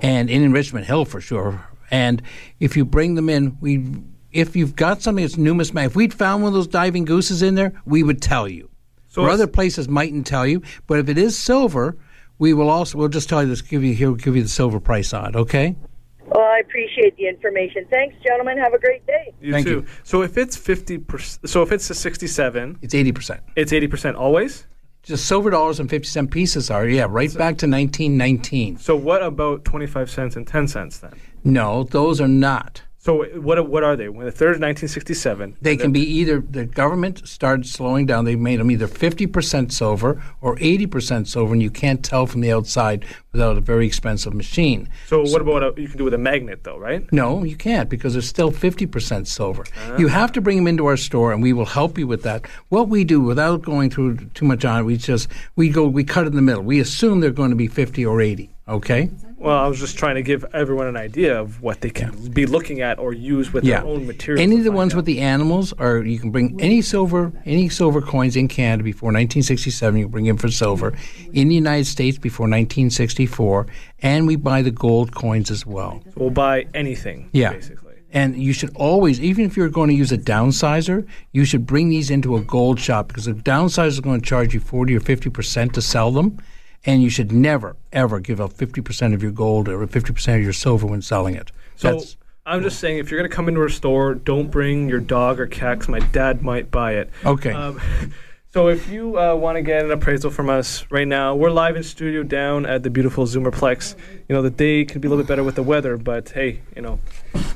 [0.00, 1.66] and in Richmond Hill for sure.
[1.90, 2.22] And
[2.58, 3.84] if you bring them in, we
[4.32, 7.54] if you've got something that's numismatic, if we'd found one of those diving gooses in
[7.54, 8.68] there, we would tell you.
[9.08, 11.96] So or other places mightn't tell you, but if it is silver,
[12.38, 13.60] we will also we'll just tell you this.
[13.60, 15.36] Give you here, we'll give you the silver price on it.
[15.36, 15.76] Okay.
[16.24, 17.84] Well, I appreciate the information.
[17.90, 18.56] Thanks, gentlemen.
[18.56, 19.34] Have a great day.
[19.42, 19.72] You Thank too.
[19.80, 19.86] you.
[20.02, 23.42] So if it's 50 percent, so if it's a 67, It's eighty percent.
[23.54, 24.66] it's 80 percent always.
[25.02, 26.88] just silver dollars and 50 cent pieces are.
[26.88, 28.78] Yeah, right back to 1919.
[28.78, 31.12] So what about 25 cents and 10 cents then?
[31.44, 32.80] No, those are not.
[33.02, 34.08] So what what are they?
[34.08, 35.56] When the third is 1967.
[35.60, 38.26] They can be either the government started slowing down.
[38.26, 42.52] They made them either 50% silver or 80% silver, and you can't tell from the
[42.52, 44.88] outside without a very expensive machine.
[45.08, 47.12] So, what about a, you can do with a magnet though, right?
[47.12, 49.64] No, you can't because there's still 50% silver.
[49.76, 49.96] Ah.
[49.96, 52.46] You have to bring them into our store, and we will help you with that.
[52.68, 55.26] What we do, without going through too much on it, we just
[55.56, 56.62] we go we cut in the middle.
[56.62, 58.48] We assume they're going to be 50 or 80.
[58.68, 59.10] Okay.
[59.42, 62.46] Well, I was just trying to give everyone an idea of what they can be
[62.46, 63.80] looking at or use with yeah.
[63.80, 64.40] their own material.
[64.40, 64.98] Any of the ones out.
[64.98, 69.08] with the animals, or you can bring any silver, any silver coins in Canada before
[69.08, 69.98] 1967.
[69.98, 70.96] You can bring in for silver.
[71.32, 73.66] In the United States before 1964,
[74.00, 76.00] and we buy the gold coins as well.
[76.04, 77.28] So we'll buy anything.
[77.32, 77.54] Yeah.
[77.54, 77.94] Basically.
[78.12, 81.88] And you should always, even if you're going to use a downsizer, you should bring
[81.88, 85.00] these into a gold shop because a downsizer is going to charge you 40 or
[85.00, 86.38] 50 percent to sell them.
[86.84, 90.52] And you should never, ever give up 50% of your gold or 50% of your
[90.52, 91.52] silver when selling it.
[91.76, 94.88] So That's, I'm just saying, if you're going to come into a store, don't bring
[94.88, 97.10] your dog or cat 'cause my dad might buy it.
[97.24, 97.52] Okay.
[97.52, 97.80] Um,
[98.52, 101.76] so if you uh, want to get an appraisal from us right now, we're live
[101.76, 103.94] in studio down at the beautiful Zoomerplex.
[104.28, 106.62] You know, the day can be a little bit better with the weather, but hey,
[106.74, 106.98] you know,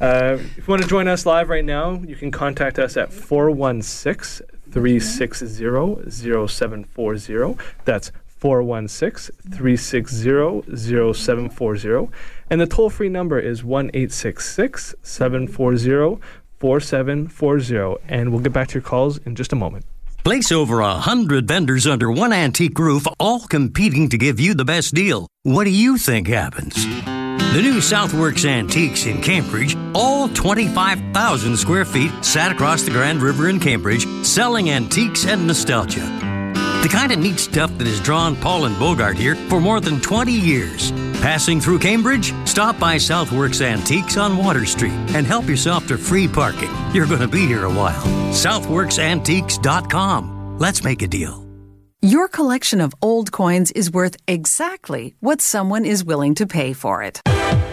[0.00, 3.12] uh, if you want to join us live right now, you can contact us at
[3.12, 5.46] 416 360
[6.48, 7.56] 0740.
[7.84, 12.12] That's 416 360 0740.
[12.50, 16.20] And the toll free number is 1 740
[16.58, 17.96] 4740.
[18.08, 19.84] And we'll get back to your calls in just a moment.
[20.24, 24.64] Place over a hundred vendors under one antique roof, all competing to give you the
[24.64, 25.28] best deal.
[25.44, 26.74] What do you think happens?
[27.54, 33.48] The new Southworks Antiques in Cambridge, all 25,000 square feet, sat across the Grand River
[33.48, 36.25] in Cambridge, selling antiques and nostalgia.
[36.86, 40.00] The kind of neat stuff that has drawn Paul and Bogart here for more than
[40.00, 40.92] 20 years.
[41.20, 42.32] Passing through Cambridge?
[42.46, 46.70] Stop by Southworks Antiques on Water Street and help yourself to free parking.
[46.94, 48.04] You're going to be here a while.
[48.30, 50.58] SouthworksAntiques.com.
[50.60, 51.44] Let's make a deal.
[52.02, 57.02] Your collection of old coins is worth exactly what someone is willing to pay for
[57.02, 57.20] it.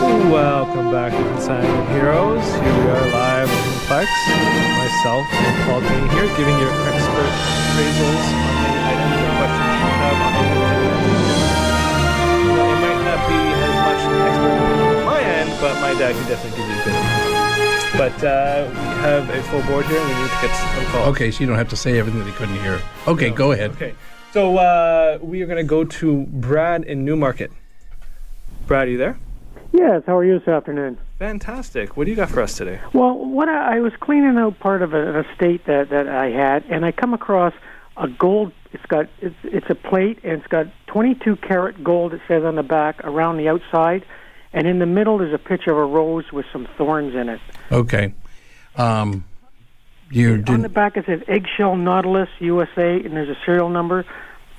[0.00, 2.40] Welcome back to Consignment Heroes.
[2.40, 4.08] Here we are live in Plex.
[4.80, 9.92] Myself and Paul Dean here, giving your expert appraisals on any items or questions you
[10.00, 10.32] have on
[12.48, 16.56] it might not be as much expert on my end, but my dad can definitely
[16.56, 17.28] give you a good opinion.
[17.98, 21.08] But uh, we have a full board here, and we need to get some calls.
[21.08, 22.80] okay, so you don't have to say everything that he couldn't hear.
[23.06, 23.72] Okay, go ahead.
[23.72, 23.94] Okay.
[24.32, 27.52] So uh, we are going to go to Brad in Newmarket.
[28.66, 29.18] Brad, are you there?
[29.72, 30.98] Yes, how are you this afternoon?
[31.18, 31.96] Fantastic.
[31.96, 32.80] What do you got for us today?
[32.92, 36.30] Well, what I, I was cleaning out part of a, an estate that that I
[36.30, 37.54] had, and I come across
[37.96, 38.52] a gold.
[38.72, 42.14] It's got it's it's a plate, and it's got 22 karat gold.
[42.14, 44.04] It says on the back around the outside,
[44.52, 47.40] and in the middle there's a picture of a rose with some thorns in it.
[47.70, 48.12] Okay.
[48.76, 49.24] Um,
[50.10, 50.74] you On the didn't.
[50.74, 54.04] back it says Eggshell Nautilus USA, and there's a serial number,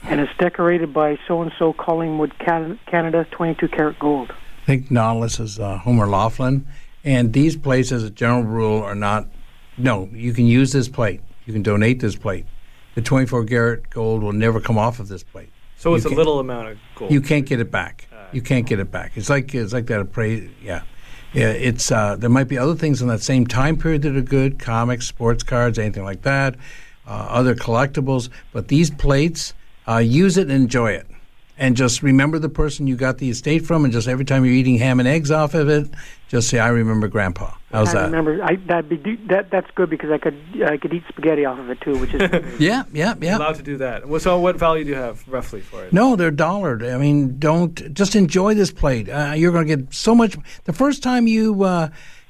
[0.03, 4.31] and it's decorated by so and so Collingwood, Can- Canada, 22 karat gold.
[4.61, 6.67] I think Nautilus is uh, Homer Laughlin,
[7.03, 9.27] and these plates, as a general rule, are not.
[9.77, 11.21] No, you can use this plate.
[11.45, 12.45] You can donate this plate.
[12.95, 15.49] The 24 karat gold will never come off of this plate.
[15.77, 17.11] So it's a little amount of gold.
[17.11, 18.07] You can't get it back.
[18.33, 19.13] You can't get it back.
[19.15, 20.49] It's like it's like that appraise.
[20.61, 20.83] Yeah,
[21.33, 21.49] yeah.
[21.49, 24.59] It's uh, there might be other things in that same time period that are good,
[24.59, 26.55] comics, sports cards, anything like that,
[27.07, 28.29] uh, other collectibles.
[28.53, 29.53] But these plates,
[29.87, 31.07] uh, use it and enjoy it,
[31.61, 34.53] and just remember the person you got the estate from, and just every time you're
[34.55, 35.87] eating ham and eggs off of it,
[36.27, 38.05] just say, "I remember Grandpa." How's I that?
[38.07, 39.51] remember I, that'd be that.
[39.51, 40.35] That's good because I could
[40.65, 42.21] I could eat spaghetti off of it too, which is
[42.59, 43.37] Yeah, yeah, yeah.
[43.37, 44.07] allowed to do that.
[44.09, 45.93] Well, So, what value do you have roughly for it?
[45.93, 46.83] No, they're dollared.
[46.83, 49.07] I mean, don't just enjoy this plate.
[49.07, 50.35] Uh, you're going to get so much.
[50.65, 51.89] The first time you uh,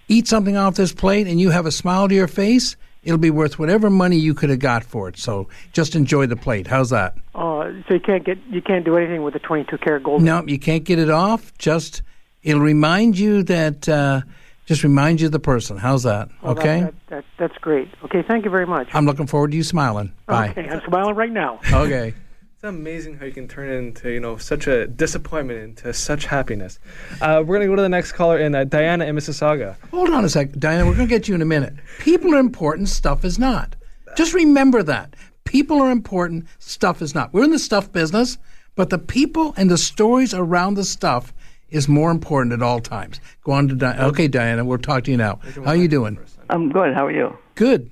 [0.09, 3.31] eat something off this plate and you have a smile to your face, it'll be
[3.31, 5.17] worth whatever money you could have got for it.
[5.17, 6.67] So just enjoy the plate.
[6.67, 7.15] How's that?
[7.35, 10.21] uh, so you can't get you can't do anything with the 22 karat gold.
[10.21, 11.55] No, you can't get it off.
[11.57, 12.01] Just
[12.43, 13.87] it'll remind you that.
[13.89, 14.21] Uh,
[14.67, 15.75] just remind you of the person.
[15.75, 16.29] How's that?
[16.41, 16.81] Well, that- okay.
[16.81, 17.89] that, that, that's great.
[18.05, 18.87] Okay, thank you very much.
[18.93, 20.13] I'm looking forward to you smiling.
[20.27, 20.49] Bye.
[20.49, 21.59] Okay, I'm smiling right now.
[21.73, 22.13] Okay.
[22.61, 26.27] It's amazing how you can turn it into you know such a disappointment into such
[26.27, 26.77] happiness.
[27.19, 29.77] Uh, we're gonna go to the next caller in uh, Diana in Mississauga.
[29.89, 30.85] Hold on a sec, Diana.
[30.85, 31.73] We're going to get you in a minute.
[31.97, 32.87] People are important.
[32.87, 33.75] Stuff is not.
[34.15, 35.15] Just remember that.
[35.43, 36.45] People are important.
[36.59, 37.33] Stuff is not.
[37.33, 38.37] We're in the stuff business,
[38.75, 41.33] but the people and the stories around the stuff
[41.71, 43.19] is more important at all times.
[43.43, 44.05] Go on to Diana.
[44.09, 44.63] Okay, Diana.
[44.63, 45.39] We'll talk to you now.
[45.65, 46.19] How are you doing?
[46.51, 46.93] I'm good.
[46.93, 47.35] How are you?
[47.55, 47.89] Good.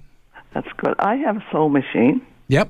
[0.53, 0.93] That's good.
[0.99, 2.69] I have a sewing machine, Yep.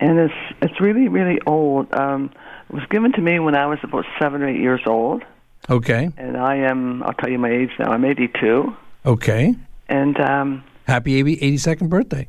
[0.00, 1.92] And it's it's really really old.
[1.94, 2.30] Um,
[2.68, 5.22] it was given to me when I was about seven or eight years old,
[5.68, 6.10] Okay.
[6.16, 7.02] and I am.
[7.02, 7.90] I'll tell you my age now.
[7.90, 8.74] I'm 82,
[9.06, 9.54] Okay.
[9.88, 12.28] and um, Happy 82nd birthday.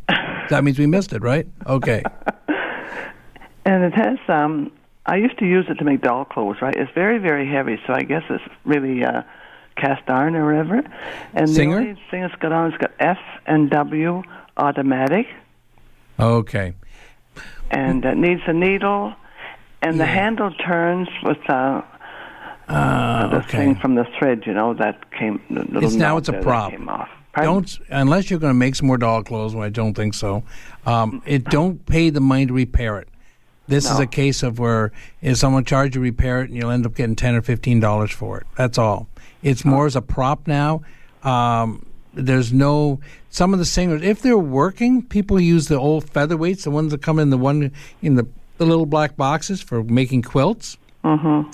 [0.50, 1.48] that means we missed it, right?
[1.66, 2.04] Okay.
[3.66, 4.18] and it has.
[4.28, 4.72] Um,
[5.06, 6.58] I used to use it to make doll clothes.
[6.62, 6.76] Right?
[6.76, 9.24] It's very very heavy, so I guess it's really uh,
[9.78, 10.82] cast iron or whatever.
[11.34, 11.76] And Singer?
[11.82, 14.24] the only thing it's got on, it's got F and W
[14.58, 15.28] automatic.
[16.20, 16.74] Okay.
[17.72, 19.14] And it needs a needle,
[19.82, 21.82] and the handle turns with uh,
[22.68, 23.58] Uh, the okay.
[23.58, 25.42] thing from the thread, you know, that came.
[25.50, 26.72] The little It's now it's a prop.
[26.72, 27.10] Came off.
[27.34, 27.54] Pardon?
[27.54, 29.54] Don't unless you're going to make some more doll clothes.
[29.56, 30.44] Well, I don't think so.
[30.86, 33.08] Um, it don't pay the money to repair it.
[33.68, 34.92] This is a case of where
[35.22, 37.80] if someone charge you to repair it, and you'll end up getting ten or fifteen
[37.80, 38.48] dollars for it.
[38.58, 39.08] That's all.
[39.44, 40.82] It's more as a prop now.
[41.24, 43.00] Um, there's no
[43.30, 47.02] some of the singers if they're working, people use the old featherweights, the ones that
[47.02, 50.78] come in the one in the, the little black boxes for making quilts.
[51.04, 51.50] Mm-hmm.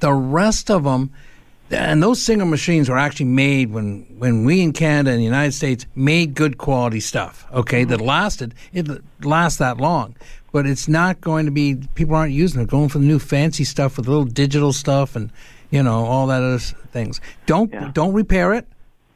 [0.00, 1.10] The rest of them,
[1.70, 5.52] and those singer machines were actually made when when we in Canada and the United
[5.52, 7.46] States made good quality stuff.
[7.52, 8.54] Okay, that lasted.
[8.72, 8.88] It
[9.22, 10.16] lasts that long,
[10.52, 11.76] but it's not going to be.
[11.94, 12.68] People aren't using it.
[12.68, 15.30] Going for the new fancy stuff with little digital stuff and
[15.70, 17.20] you know all that other things.
[17.46, 18.66] Don't don't repair it.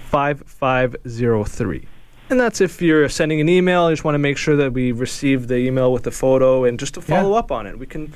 [0.08, 1.86] 5503.
[2.30, 4.92] And that's if you're sending an email, you just want to make sure that we
[4.92, 7.78] receive the email with the photo and just to follow up on it.
[7.78, 8.12] We can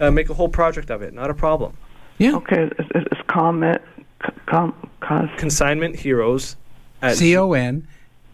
[0.00, 1.76] uh, make a whole project of it, not a problem.
[2.18, 2.34] Yeah.
[2.36, 3.80] Okay, it's, it's it's comment.
[4.24, 6.56] c- Com, cos, Consignment Heroes
[7.00, 7.86] at C O N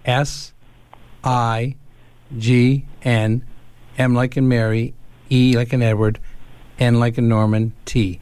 [0.05, 0.53] S
[1.25, 1.77] I
[2.39, 3.45] G N
[3.99, 4.95] M like in Mary,
[5.31, 6.19] E like in Edward,
[6.79, 8.21] N like in Norman, T.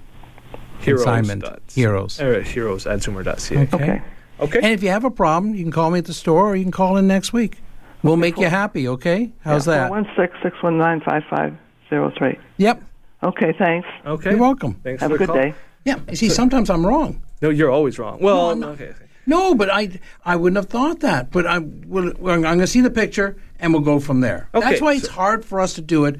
[0.80, 1.44] Heroes Consignment.
[1.72, 2.20] Heroes.
[2.20, 3.58] uh, heroes at zoomer.ca.
[3.62, 3.76] Okay.
[3.76, 4.02] Okay.
[4.38, 6.64] And if you have a problem, you can call me at the store or you
[6.64, 7.58] can call in next week.
[8.02, 9.32] We'll make you happy, okay?
[9.40, 9.88] How's that?
[9.88, 11.56] Four one six six one nine five five
[11.88, 12.38] zero three.
[12.58, 12.82] Yep.
[13.22, 13.88] Okay, thanks.
[14.04, 14.30] Okay.
[14.30, 14.74] You're welcome.
[14.84, 15.36] Thanks Have for a good call.
[15.36, 15.54] day.
[15.84, 15.98] Yeah.
[16.08, 17.22] You see, sometimes I'm wrong.
[17.42, 18.18] No, you're always wrong.
[18.20, 18.92] Well, I'm okay.
[19.26, 21.32] No, but I I wouldn't have thought that.
[21.32, 24.48] But I will, well, I'm going to see the picture and we'll go from there.
[24.54, 26.16] Okay, that's why it's hard for us to do it.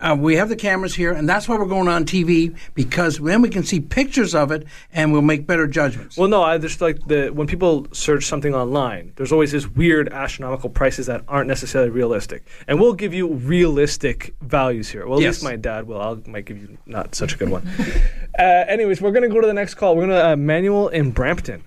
[0.00, 3.42] Uh, we have the cameras here, and that's why we're going on TV because then
[3.42, 6.16] we can see pictures of it and we'll make better judgments.
[6.16, 10.08] Well, no, I just like the when people search something online, there's always this weird
[10.08, 15.06] astronomical prices that aren't necessarily realistic, and we'll give you realistic values here.
[15.06, 15.36] Well, at Yes.
[15.36, 16.00] least my dad will.
[16.00, 17.68] I might give you not such a good one.
[18.38, 19.96] uh, anyways, we're gonna go to the next call.
[19.96, 21.64] We're gonna uh, Manuel in Brampton.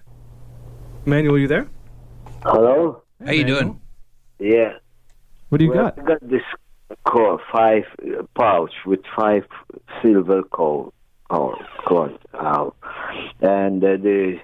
[1.05, 1.67] Manuel, you there?
[2.41, 3.03] Hello?
[3.23, 3.79] How you doing?
[4.39, 4.73] Yeah.
[5.49, 5.99] What do you well, got?
[5.99, 6.41] I got this
[7.05, 9.45] co- five uh, pouch with five
[10.01, 10.91] silver coin,
[11.29, 12.75] coin, coin out,
[13.41, 14.39] and uh, the,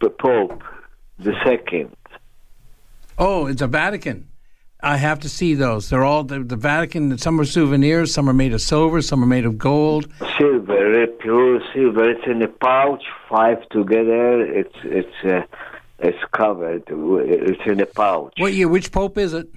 [0.00, 0.62] the Pope,
[1.18, 1.94] the second.
[3.18, 4.28] Oh, it's a Vatican.
[4.80, 5.90] I have to see those.
[5.90, 7.18] They're all the, the Vatican.
[7.18, 8.14] Some are souvenirs.
[8.14, 9.02] Some are made of silver.
[9.02, 10.06] Some are made of gold.
[10.38, 12.10] Silver, uh, pure silver.
[12.10, 14.40] It's in a pouch, five together.
[14.40, 15.42] It's it's uh,
[15.98, 16.84] it's covered.
[16.86, 18.34] It's in a pouch.
[18.38, 18.68] What year?
[18.68, 19.48] Which pope is it?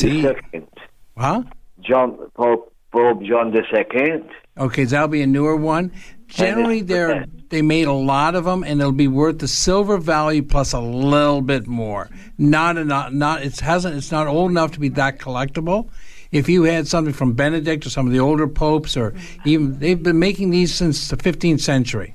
[0.00, 0.68] The second.
[1.16, 1.42] Huh?
[1.80, 4.28] John Pope Pope John the Second.
[4.56, 5.92] Okay, that'll be a newer one.
[6.26, 10.42] Generally, they're they made a lot of them, and it'll be worth the silver value
[10.42, 12.10] plus a little bit more.
[12.36, 13.12] Not enough.
[13.12, 13.96] Not it hasn't.
[13.96, 15.88] It's not old enough to be that collectible.
[16.30, 19.14] If you had something from Benedict or some of the older popes, or
[19.46, 22.14] even they've been making these since the 15th century,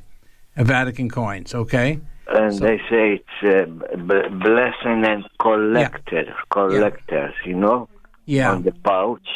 [0.56, 1.56] Vatican coins.
[1.56, 2.00] Okay.
[2.28, 3.66] And they say it's uh,
[3.96, 7.90] b- blessing and collector, collectors, you know,
[8.26, 8.52] Yeah.
[8.54, 9.28] on the pouch.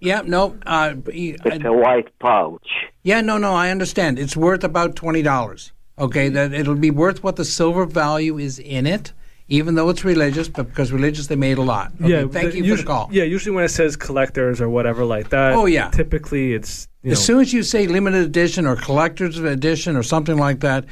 [0.00, 0.22] Yeah.
[0.24, 0.56] No.
[0.64, 2.68] Uh, b- It's a white pouch.
[3.02, 4.18] Yeah, no, no, I understand.
[4.18, 5.72] It's worth about twenty dollars.
[5.98, 9.12] Okay, that it'll be worth what the silver value is in it,
[9.48, 11.90] even though it's religious, but because religious they made a lot.
[12.00, 13.08] Okay, yeah, thank the- you for usu- the call.
[13.10, 15.54] Yeah, usually when it says collectors or whatever like that.
[15.54, 15.88] Oh, yeah.
[15.90, 20.02] Typically, it's you As know, soon as you say limited edition or collector's edition or
[20.02, 20.84] something like that,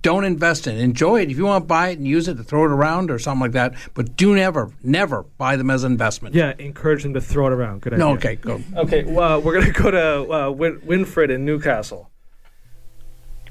[0.00, 0.80] don't invest in it.
[0.80, 1.30] Enjoy it.
[1.30, 3.40] If you want to buy it and use it to throw it around or something
[3.40, 6.34] like that, but do never, never buy them as an investment.
[6.34, 7.82] Yeah, encourage them to throw it around.
[7.82, 8.04] Good idea.
[8.04, 8.60] No, okay, go.
[8.76, 12.08] Okay, well, we're gonna go to uh, Win- Winfred in Newcastle.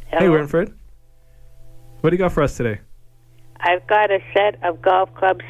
[0.07, 0.73] Hey, Winfred.
[2.01, 2.79] What do you got for us today?
[3.59, 5.45] I've got a set of golf clubs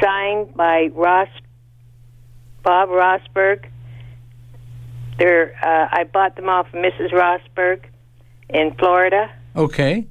[0.00, 1.28] signed by Ross
[2.62, 3.66] Bob Rosburg.
[5.18, 7.10] They're uh, I bought them off from Mrs.
[7.12, 7.84] Rosburg
[8.48, 10.06] in Florida, Okay.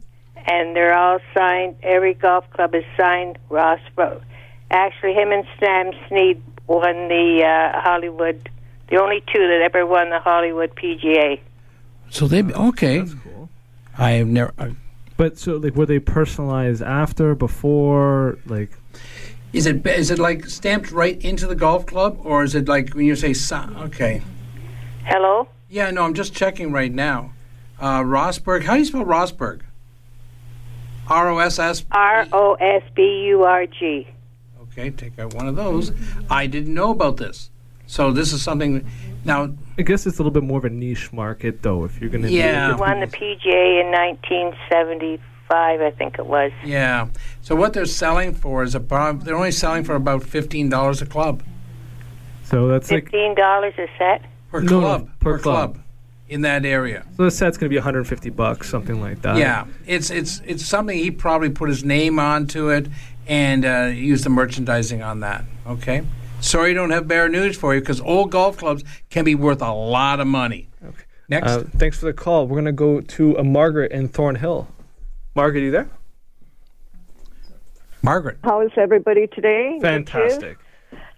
[0.45, 1.75] and they're all signed.
[1.83, 4.21] Every golf club is signed Rosburg.
[4.69, 8.49] Actually, him and Sam Snead won the uh, Hollywood.
[8.89, 11.39] The only two that ever won the Hollywood PGA.
[12.09, 12.99] So they okay.
[12.99, 13.49] That's cool.
[13.97, 14.53] I have never.
[14.57, 14.75] I,
[15.17, 18.71] But so, like, were they personalized after, before, like?
[19.53, 22.93] Is it is it like stamped right into the golf club, or is it like
[22.93, 23.55] when you say si-
[23.87, 24.21] okay?
[25.05, 25.47] Hello.
[25.69, 27.33] Yeah, no, I'm just checking right now.
[27.79, 28.63] Uh, Rosburg.
[28.63, 29.61] How do you spell Rosburg?
[31.07, 31.85] R O S S.
[31.91, 34.07] R O S B U R G.
[34.63, 35.91] Okay, take out one of those.
[36.29, 37.49] I didn't know about this,
[37.87, 38.85] so this is something.
[39.25, 41.83] Now, I guess it's a little bit more of a niche market, though.
[41.83, 46.51] If you're gonna, He won the PGA in 1975, I think it was.
[46.63, 47.07] yeah.
[47.41, 51.05] So what they're selling for is about they're only selling for about fifteen dollars a
[51.05, 51.43] club
[52.43, 54.23] So that's like Fifteen dollars a set.
[54.51, 55.79] Per No, no, club per club.
[56.29, 57.05] in that area.
[57.17, 59.37] so the set's gonna be 150 bucks, something like that.
[59.37, 62.87] yeah, it's it's it's something he probably put his name onto it
[63.27, 65.43] and uh, used the merchandising on that.
[65.67, 66.03] Okay.
[66.41, 69.61] Sorry, I don't have better news for you because old golf clubs can be worth
[69.61, 70.67] a lot of money.
[70.83, 71.03] Okay.
[71.29, 71.47] Next.
[71.47, 72.47] Uh, thanks for the call.
[72.47, 74.67] We're gonna go to a Margaret in Thornhill.
[75.35, 75.87] Margaret, you there?
[78.01, 78.37] Margaret.
[78.43, 79.77] How is everybody today?
[79.81, 80.57] Fantastic.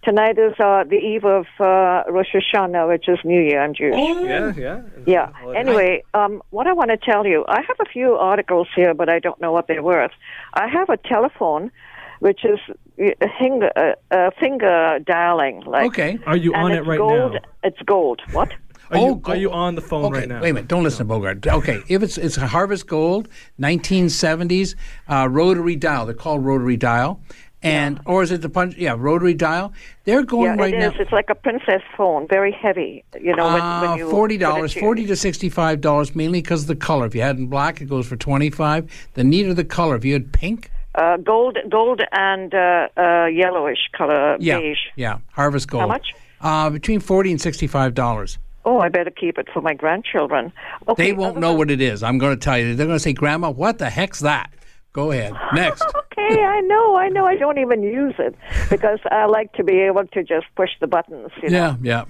[0.04, 3.62] Tonight is uh, the eve of uh, Rosh Hashanah, which is New Year.
[3.64, 3.96] I'm Jewish.
[3.98, 4.82] Yeah, yeah.
[5.06, 5.30] Yeah.
[5.56, 9.08] Anyway, um, what I want to tell you, I have a few articles here, but
[9.08, 10.12] I don't know what they're worth.
[10.56, 11.72] I have a telephone,
[12.20, 12.60] which is
[13.02, 15.62] uh, finger, uh, uh, finger dialing.
[15.66, 16.20] Like, Okay.
[16.26, 17.40] Are you on it right gold, now?
[17.64, 18.22] It's gold.
[18.34, 18.52] What?
[18.92, 19.30] Are Oh, you gold.
[19.30, 20.42] are you on the phone Okay, right now?
[20.42, 20.68] wait a minute.
[20.68, 21.48] Don't listen to Bogart.
[21.48, 23.30] Okay, if it's it's a Harvest Gold,
[23.60, 24.76] 1970s
[25.08, 26.06] uh, rotary dial.
[26.06, 27.22] They're called rotary dial,
[27.64, 28.76] and or is it the punch?
[28.78, 29.74] Yeah, rotary dial.
[30.04, 30.90] They're going yeah, right it now.
[30.92, 30.96] is.
[31.00, 33.04] It's like a princess phone, very heavy.
[33.20, 36.62] You know, when, Uh, when you forty dollars, to- forty to sixty-five dollars, mainly because
[36.64, 37.06] of the color.
[37.06, 39.10] If you had in black, it goes for twenty-five.
[39.14, 39.96] The neater the color.
[39.96, 44.78] If you had pink, Uh, gold, gold, and uh, uh, yellowish color, yeah, beige.
[44.96, 45.82] yeah, Harvest Gold.
[45.82, 46.14] How much?
[46.42, 48.38] Uh, between forty and sixty-five dollars.
[48.66, 50.54] Oh, I better keep it for my grandchildren.
[50.88, 52.02] Okay, They won't know what it is.
[52.04, 52.76] I'm going to tell you.
[52.76, 54.52] They're going to say, "Grandma, what the heck's that?"
[54.94, 55.34] Go ahead.
[55.54, 55.84] Next.
[56.18, 57.26] Okay, I know, I know.
[57.26, 58.36] I don't even use it
[58.70, 61.32] because I like to be able to just push the buttons.
[61.42, 61.58] You know?
[61.58, 62.06] yeah, yeah.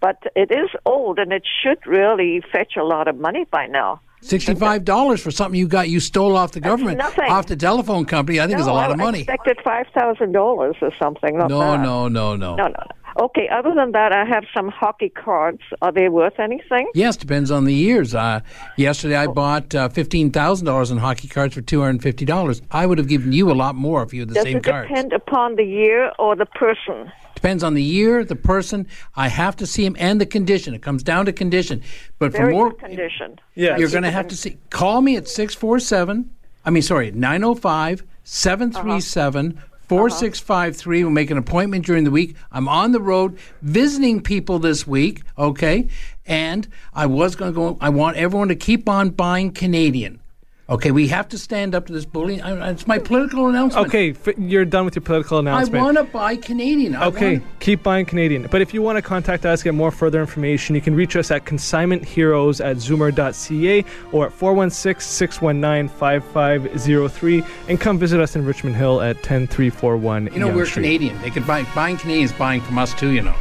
[0.00, 4.00] But it is old, and it should really fetch a lot of money by now.
[4.20, 8.40] Sixty-five dollars for something you got you stole off the government, off the telephone company.
[8.40, 9.20] I think is a No, lot I of money.
[9.20, 11.36] expected five thousand dollars or something.
[11.36, 12.36] No, no, no, no.
[12.36, 12.72] no, no, no.
[13.18, 13.48] Okay.
[13.48, 15.60] Other than that, I have some hockey cards.
[15.82, 16.88] Are they worth anything?
[16.94, 18.14] Yes, depends on the years.
[18.14, 18.40] Uh,
[18.76, 22.24] yesterday, I bought uh, fifteen thousand dollars in hockey cards for two hundred and fifty
[22.24, 22.62] dollars.
[22.70, 24.64] I would have given you a lot more if you had the Does same it
[24.64, 24.88] cards.
[24.88, 27.10] depend upon the year or the person?
[27.34, 28.86] Depends on the year, the person.
[29.16, 30.72] I have to see him and the condition.
[30.72, 31.82] It comes down to condition.
[32.18, 33.38] But for Very more, good condition.
[33.54, 34.56] you're going to have to see.
[34.70, 36.30] Call me at six four seven.
[36.64, 41.04] I mean, sorry, 905 737 4653.
[41.04, 42.36] We'll make an appointment during the week.
[42.50, 45.88] I'm on the road visiting people this week, okay?
[46.26, 50.20] And I was going to go, I want everyone to keep on buying Canadian.
[50.66, 52.40] Okay, we have to stand up to this bullying.
[52.40, 53.86] I- It's my political announcement.
[53.86, 55.82] Okay, f- you're done with your political announcement.
[55.82, 56.96] I want to buy Canadian.
[56.96, 58.48] I Okay, wanna- keep buying Canadian.
[58.50, 61.30] But if you want to contact us, get more further information, you can reach us
[61.30, 68.76] at consignmentheroes at zoomer.ca or at 416 619 5503 and come visit us in Richmond
[68.76, 70.82] Hill at 10341 You know, Yonge we're Street.
[70.84, 71.20] Canadian.
[71.20, 73.10] They could buy buying Canadian is buying from us too.
[73.10, 73.34] You know.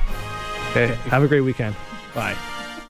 [0.72, 1.74] Okay, have a great weekend.
[2.14, 2.36] Bye.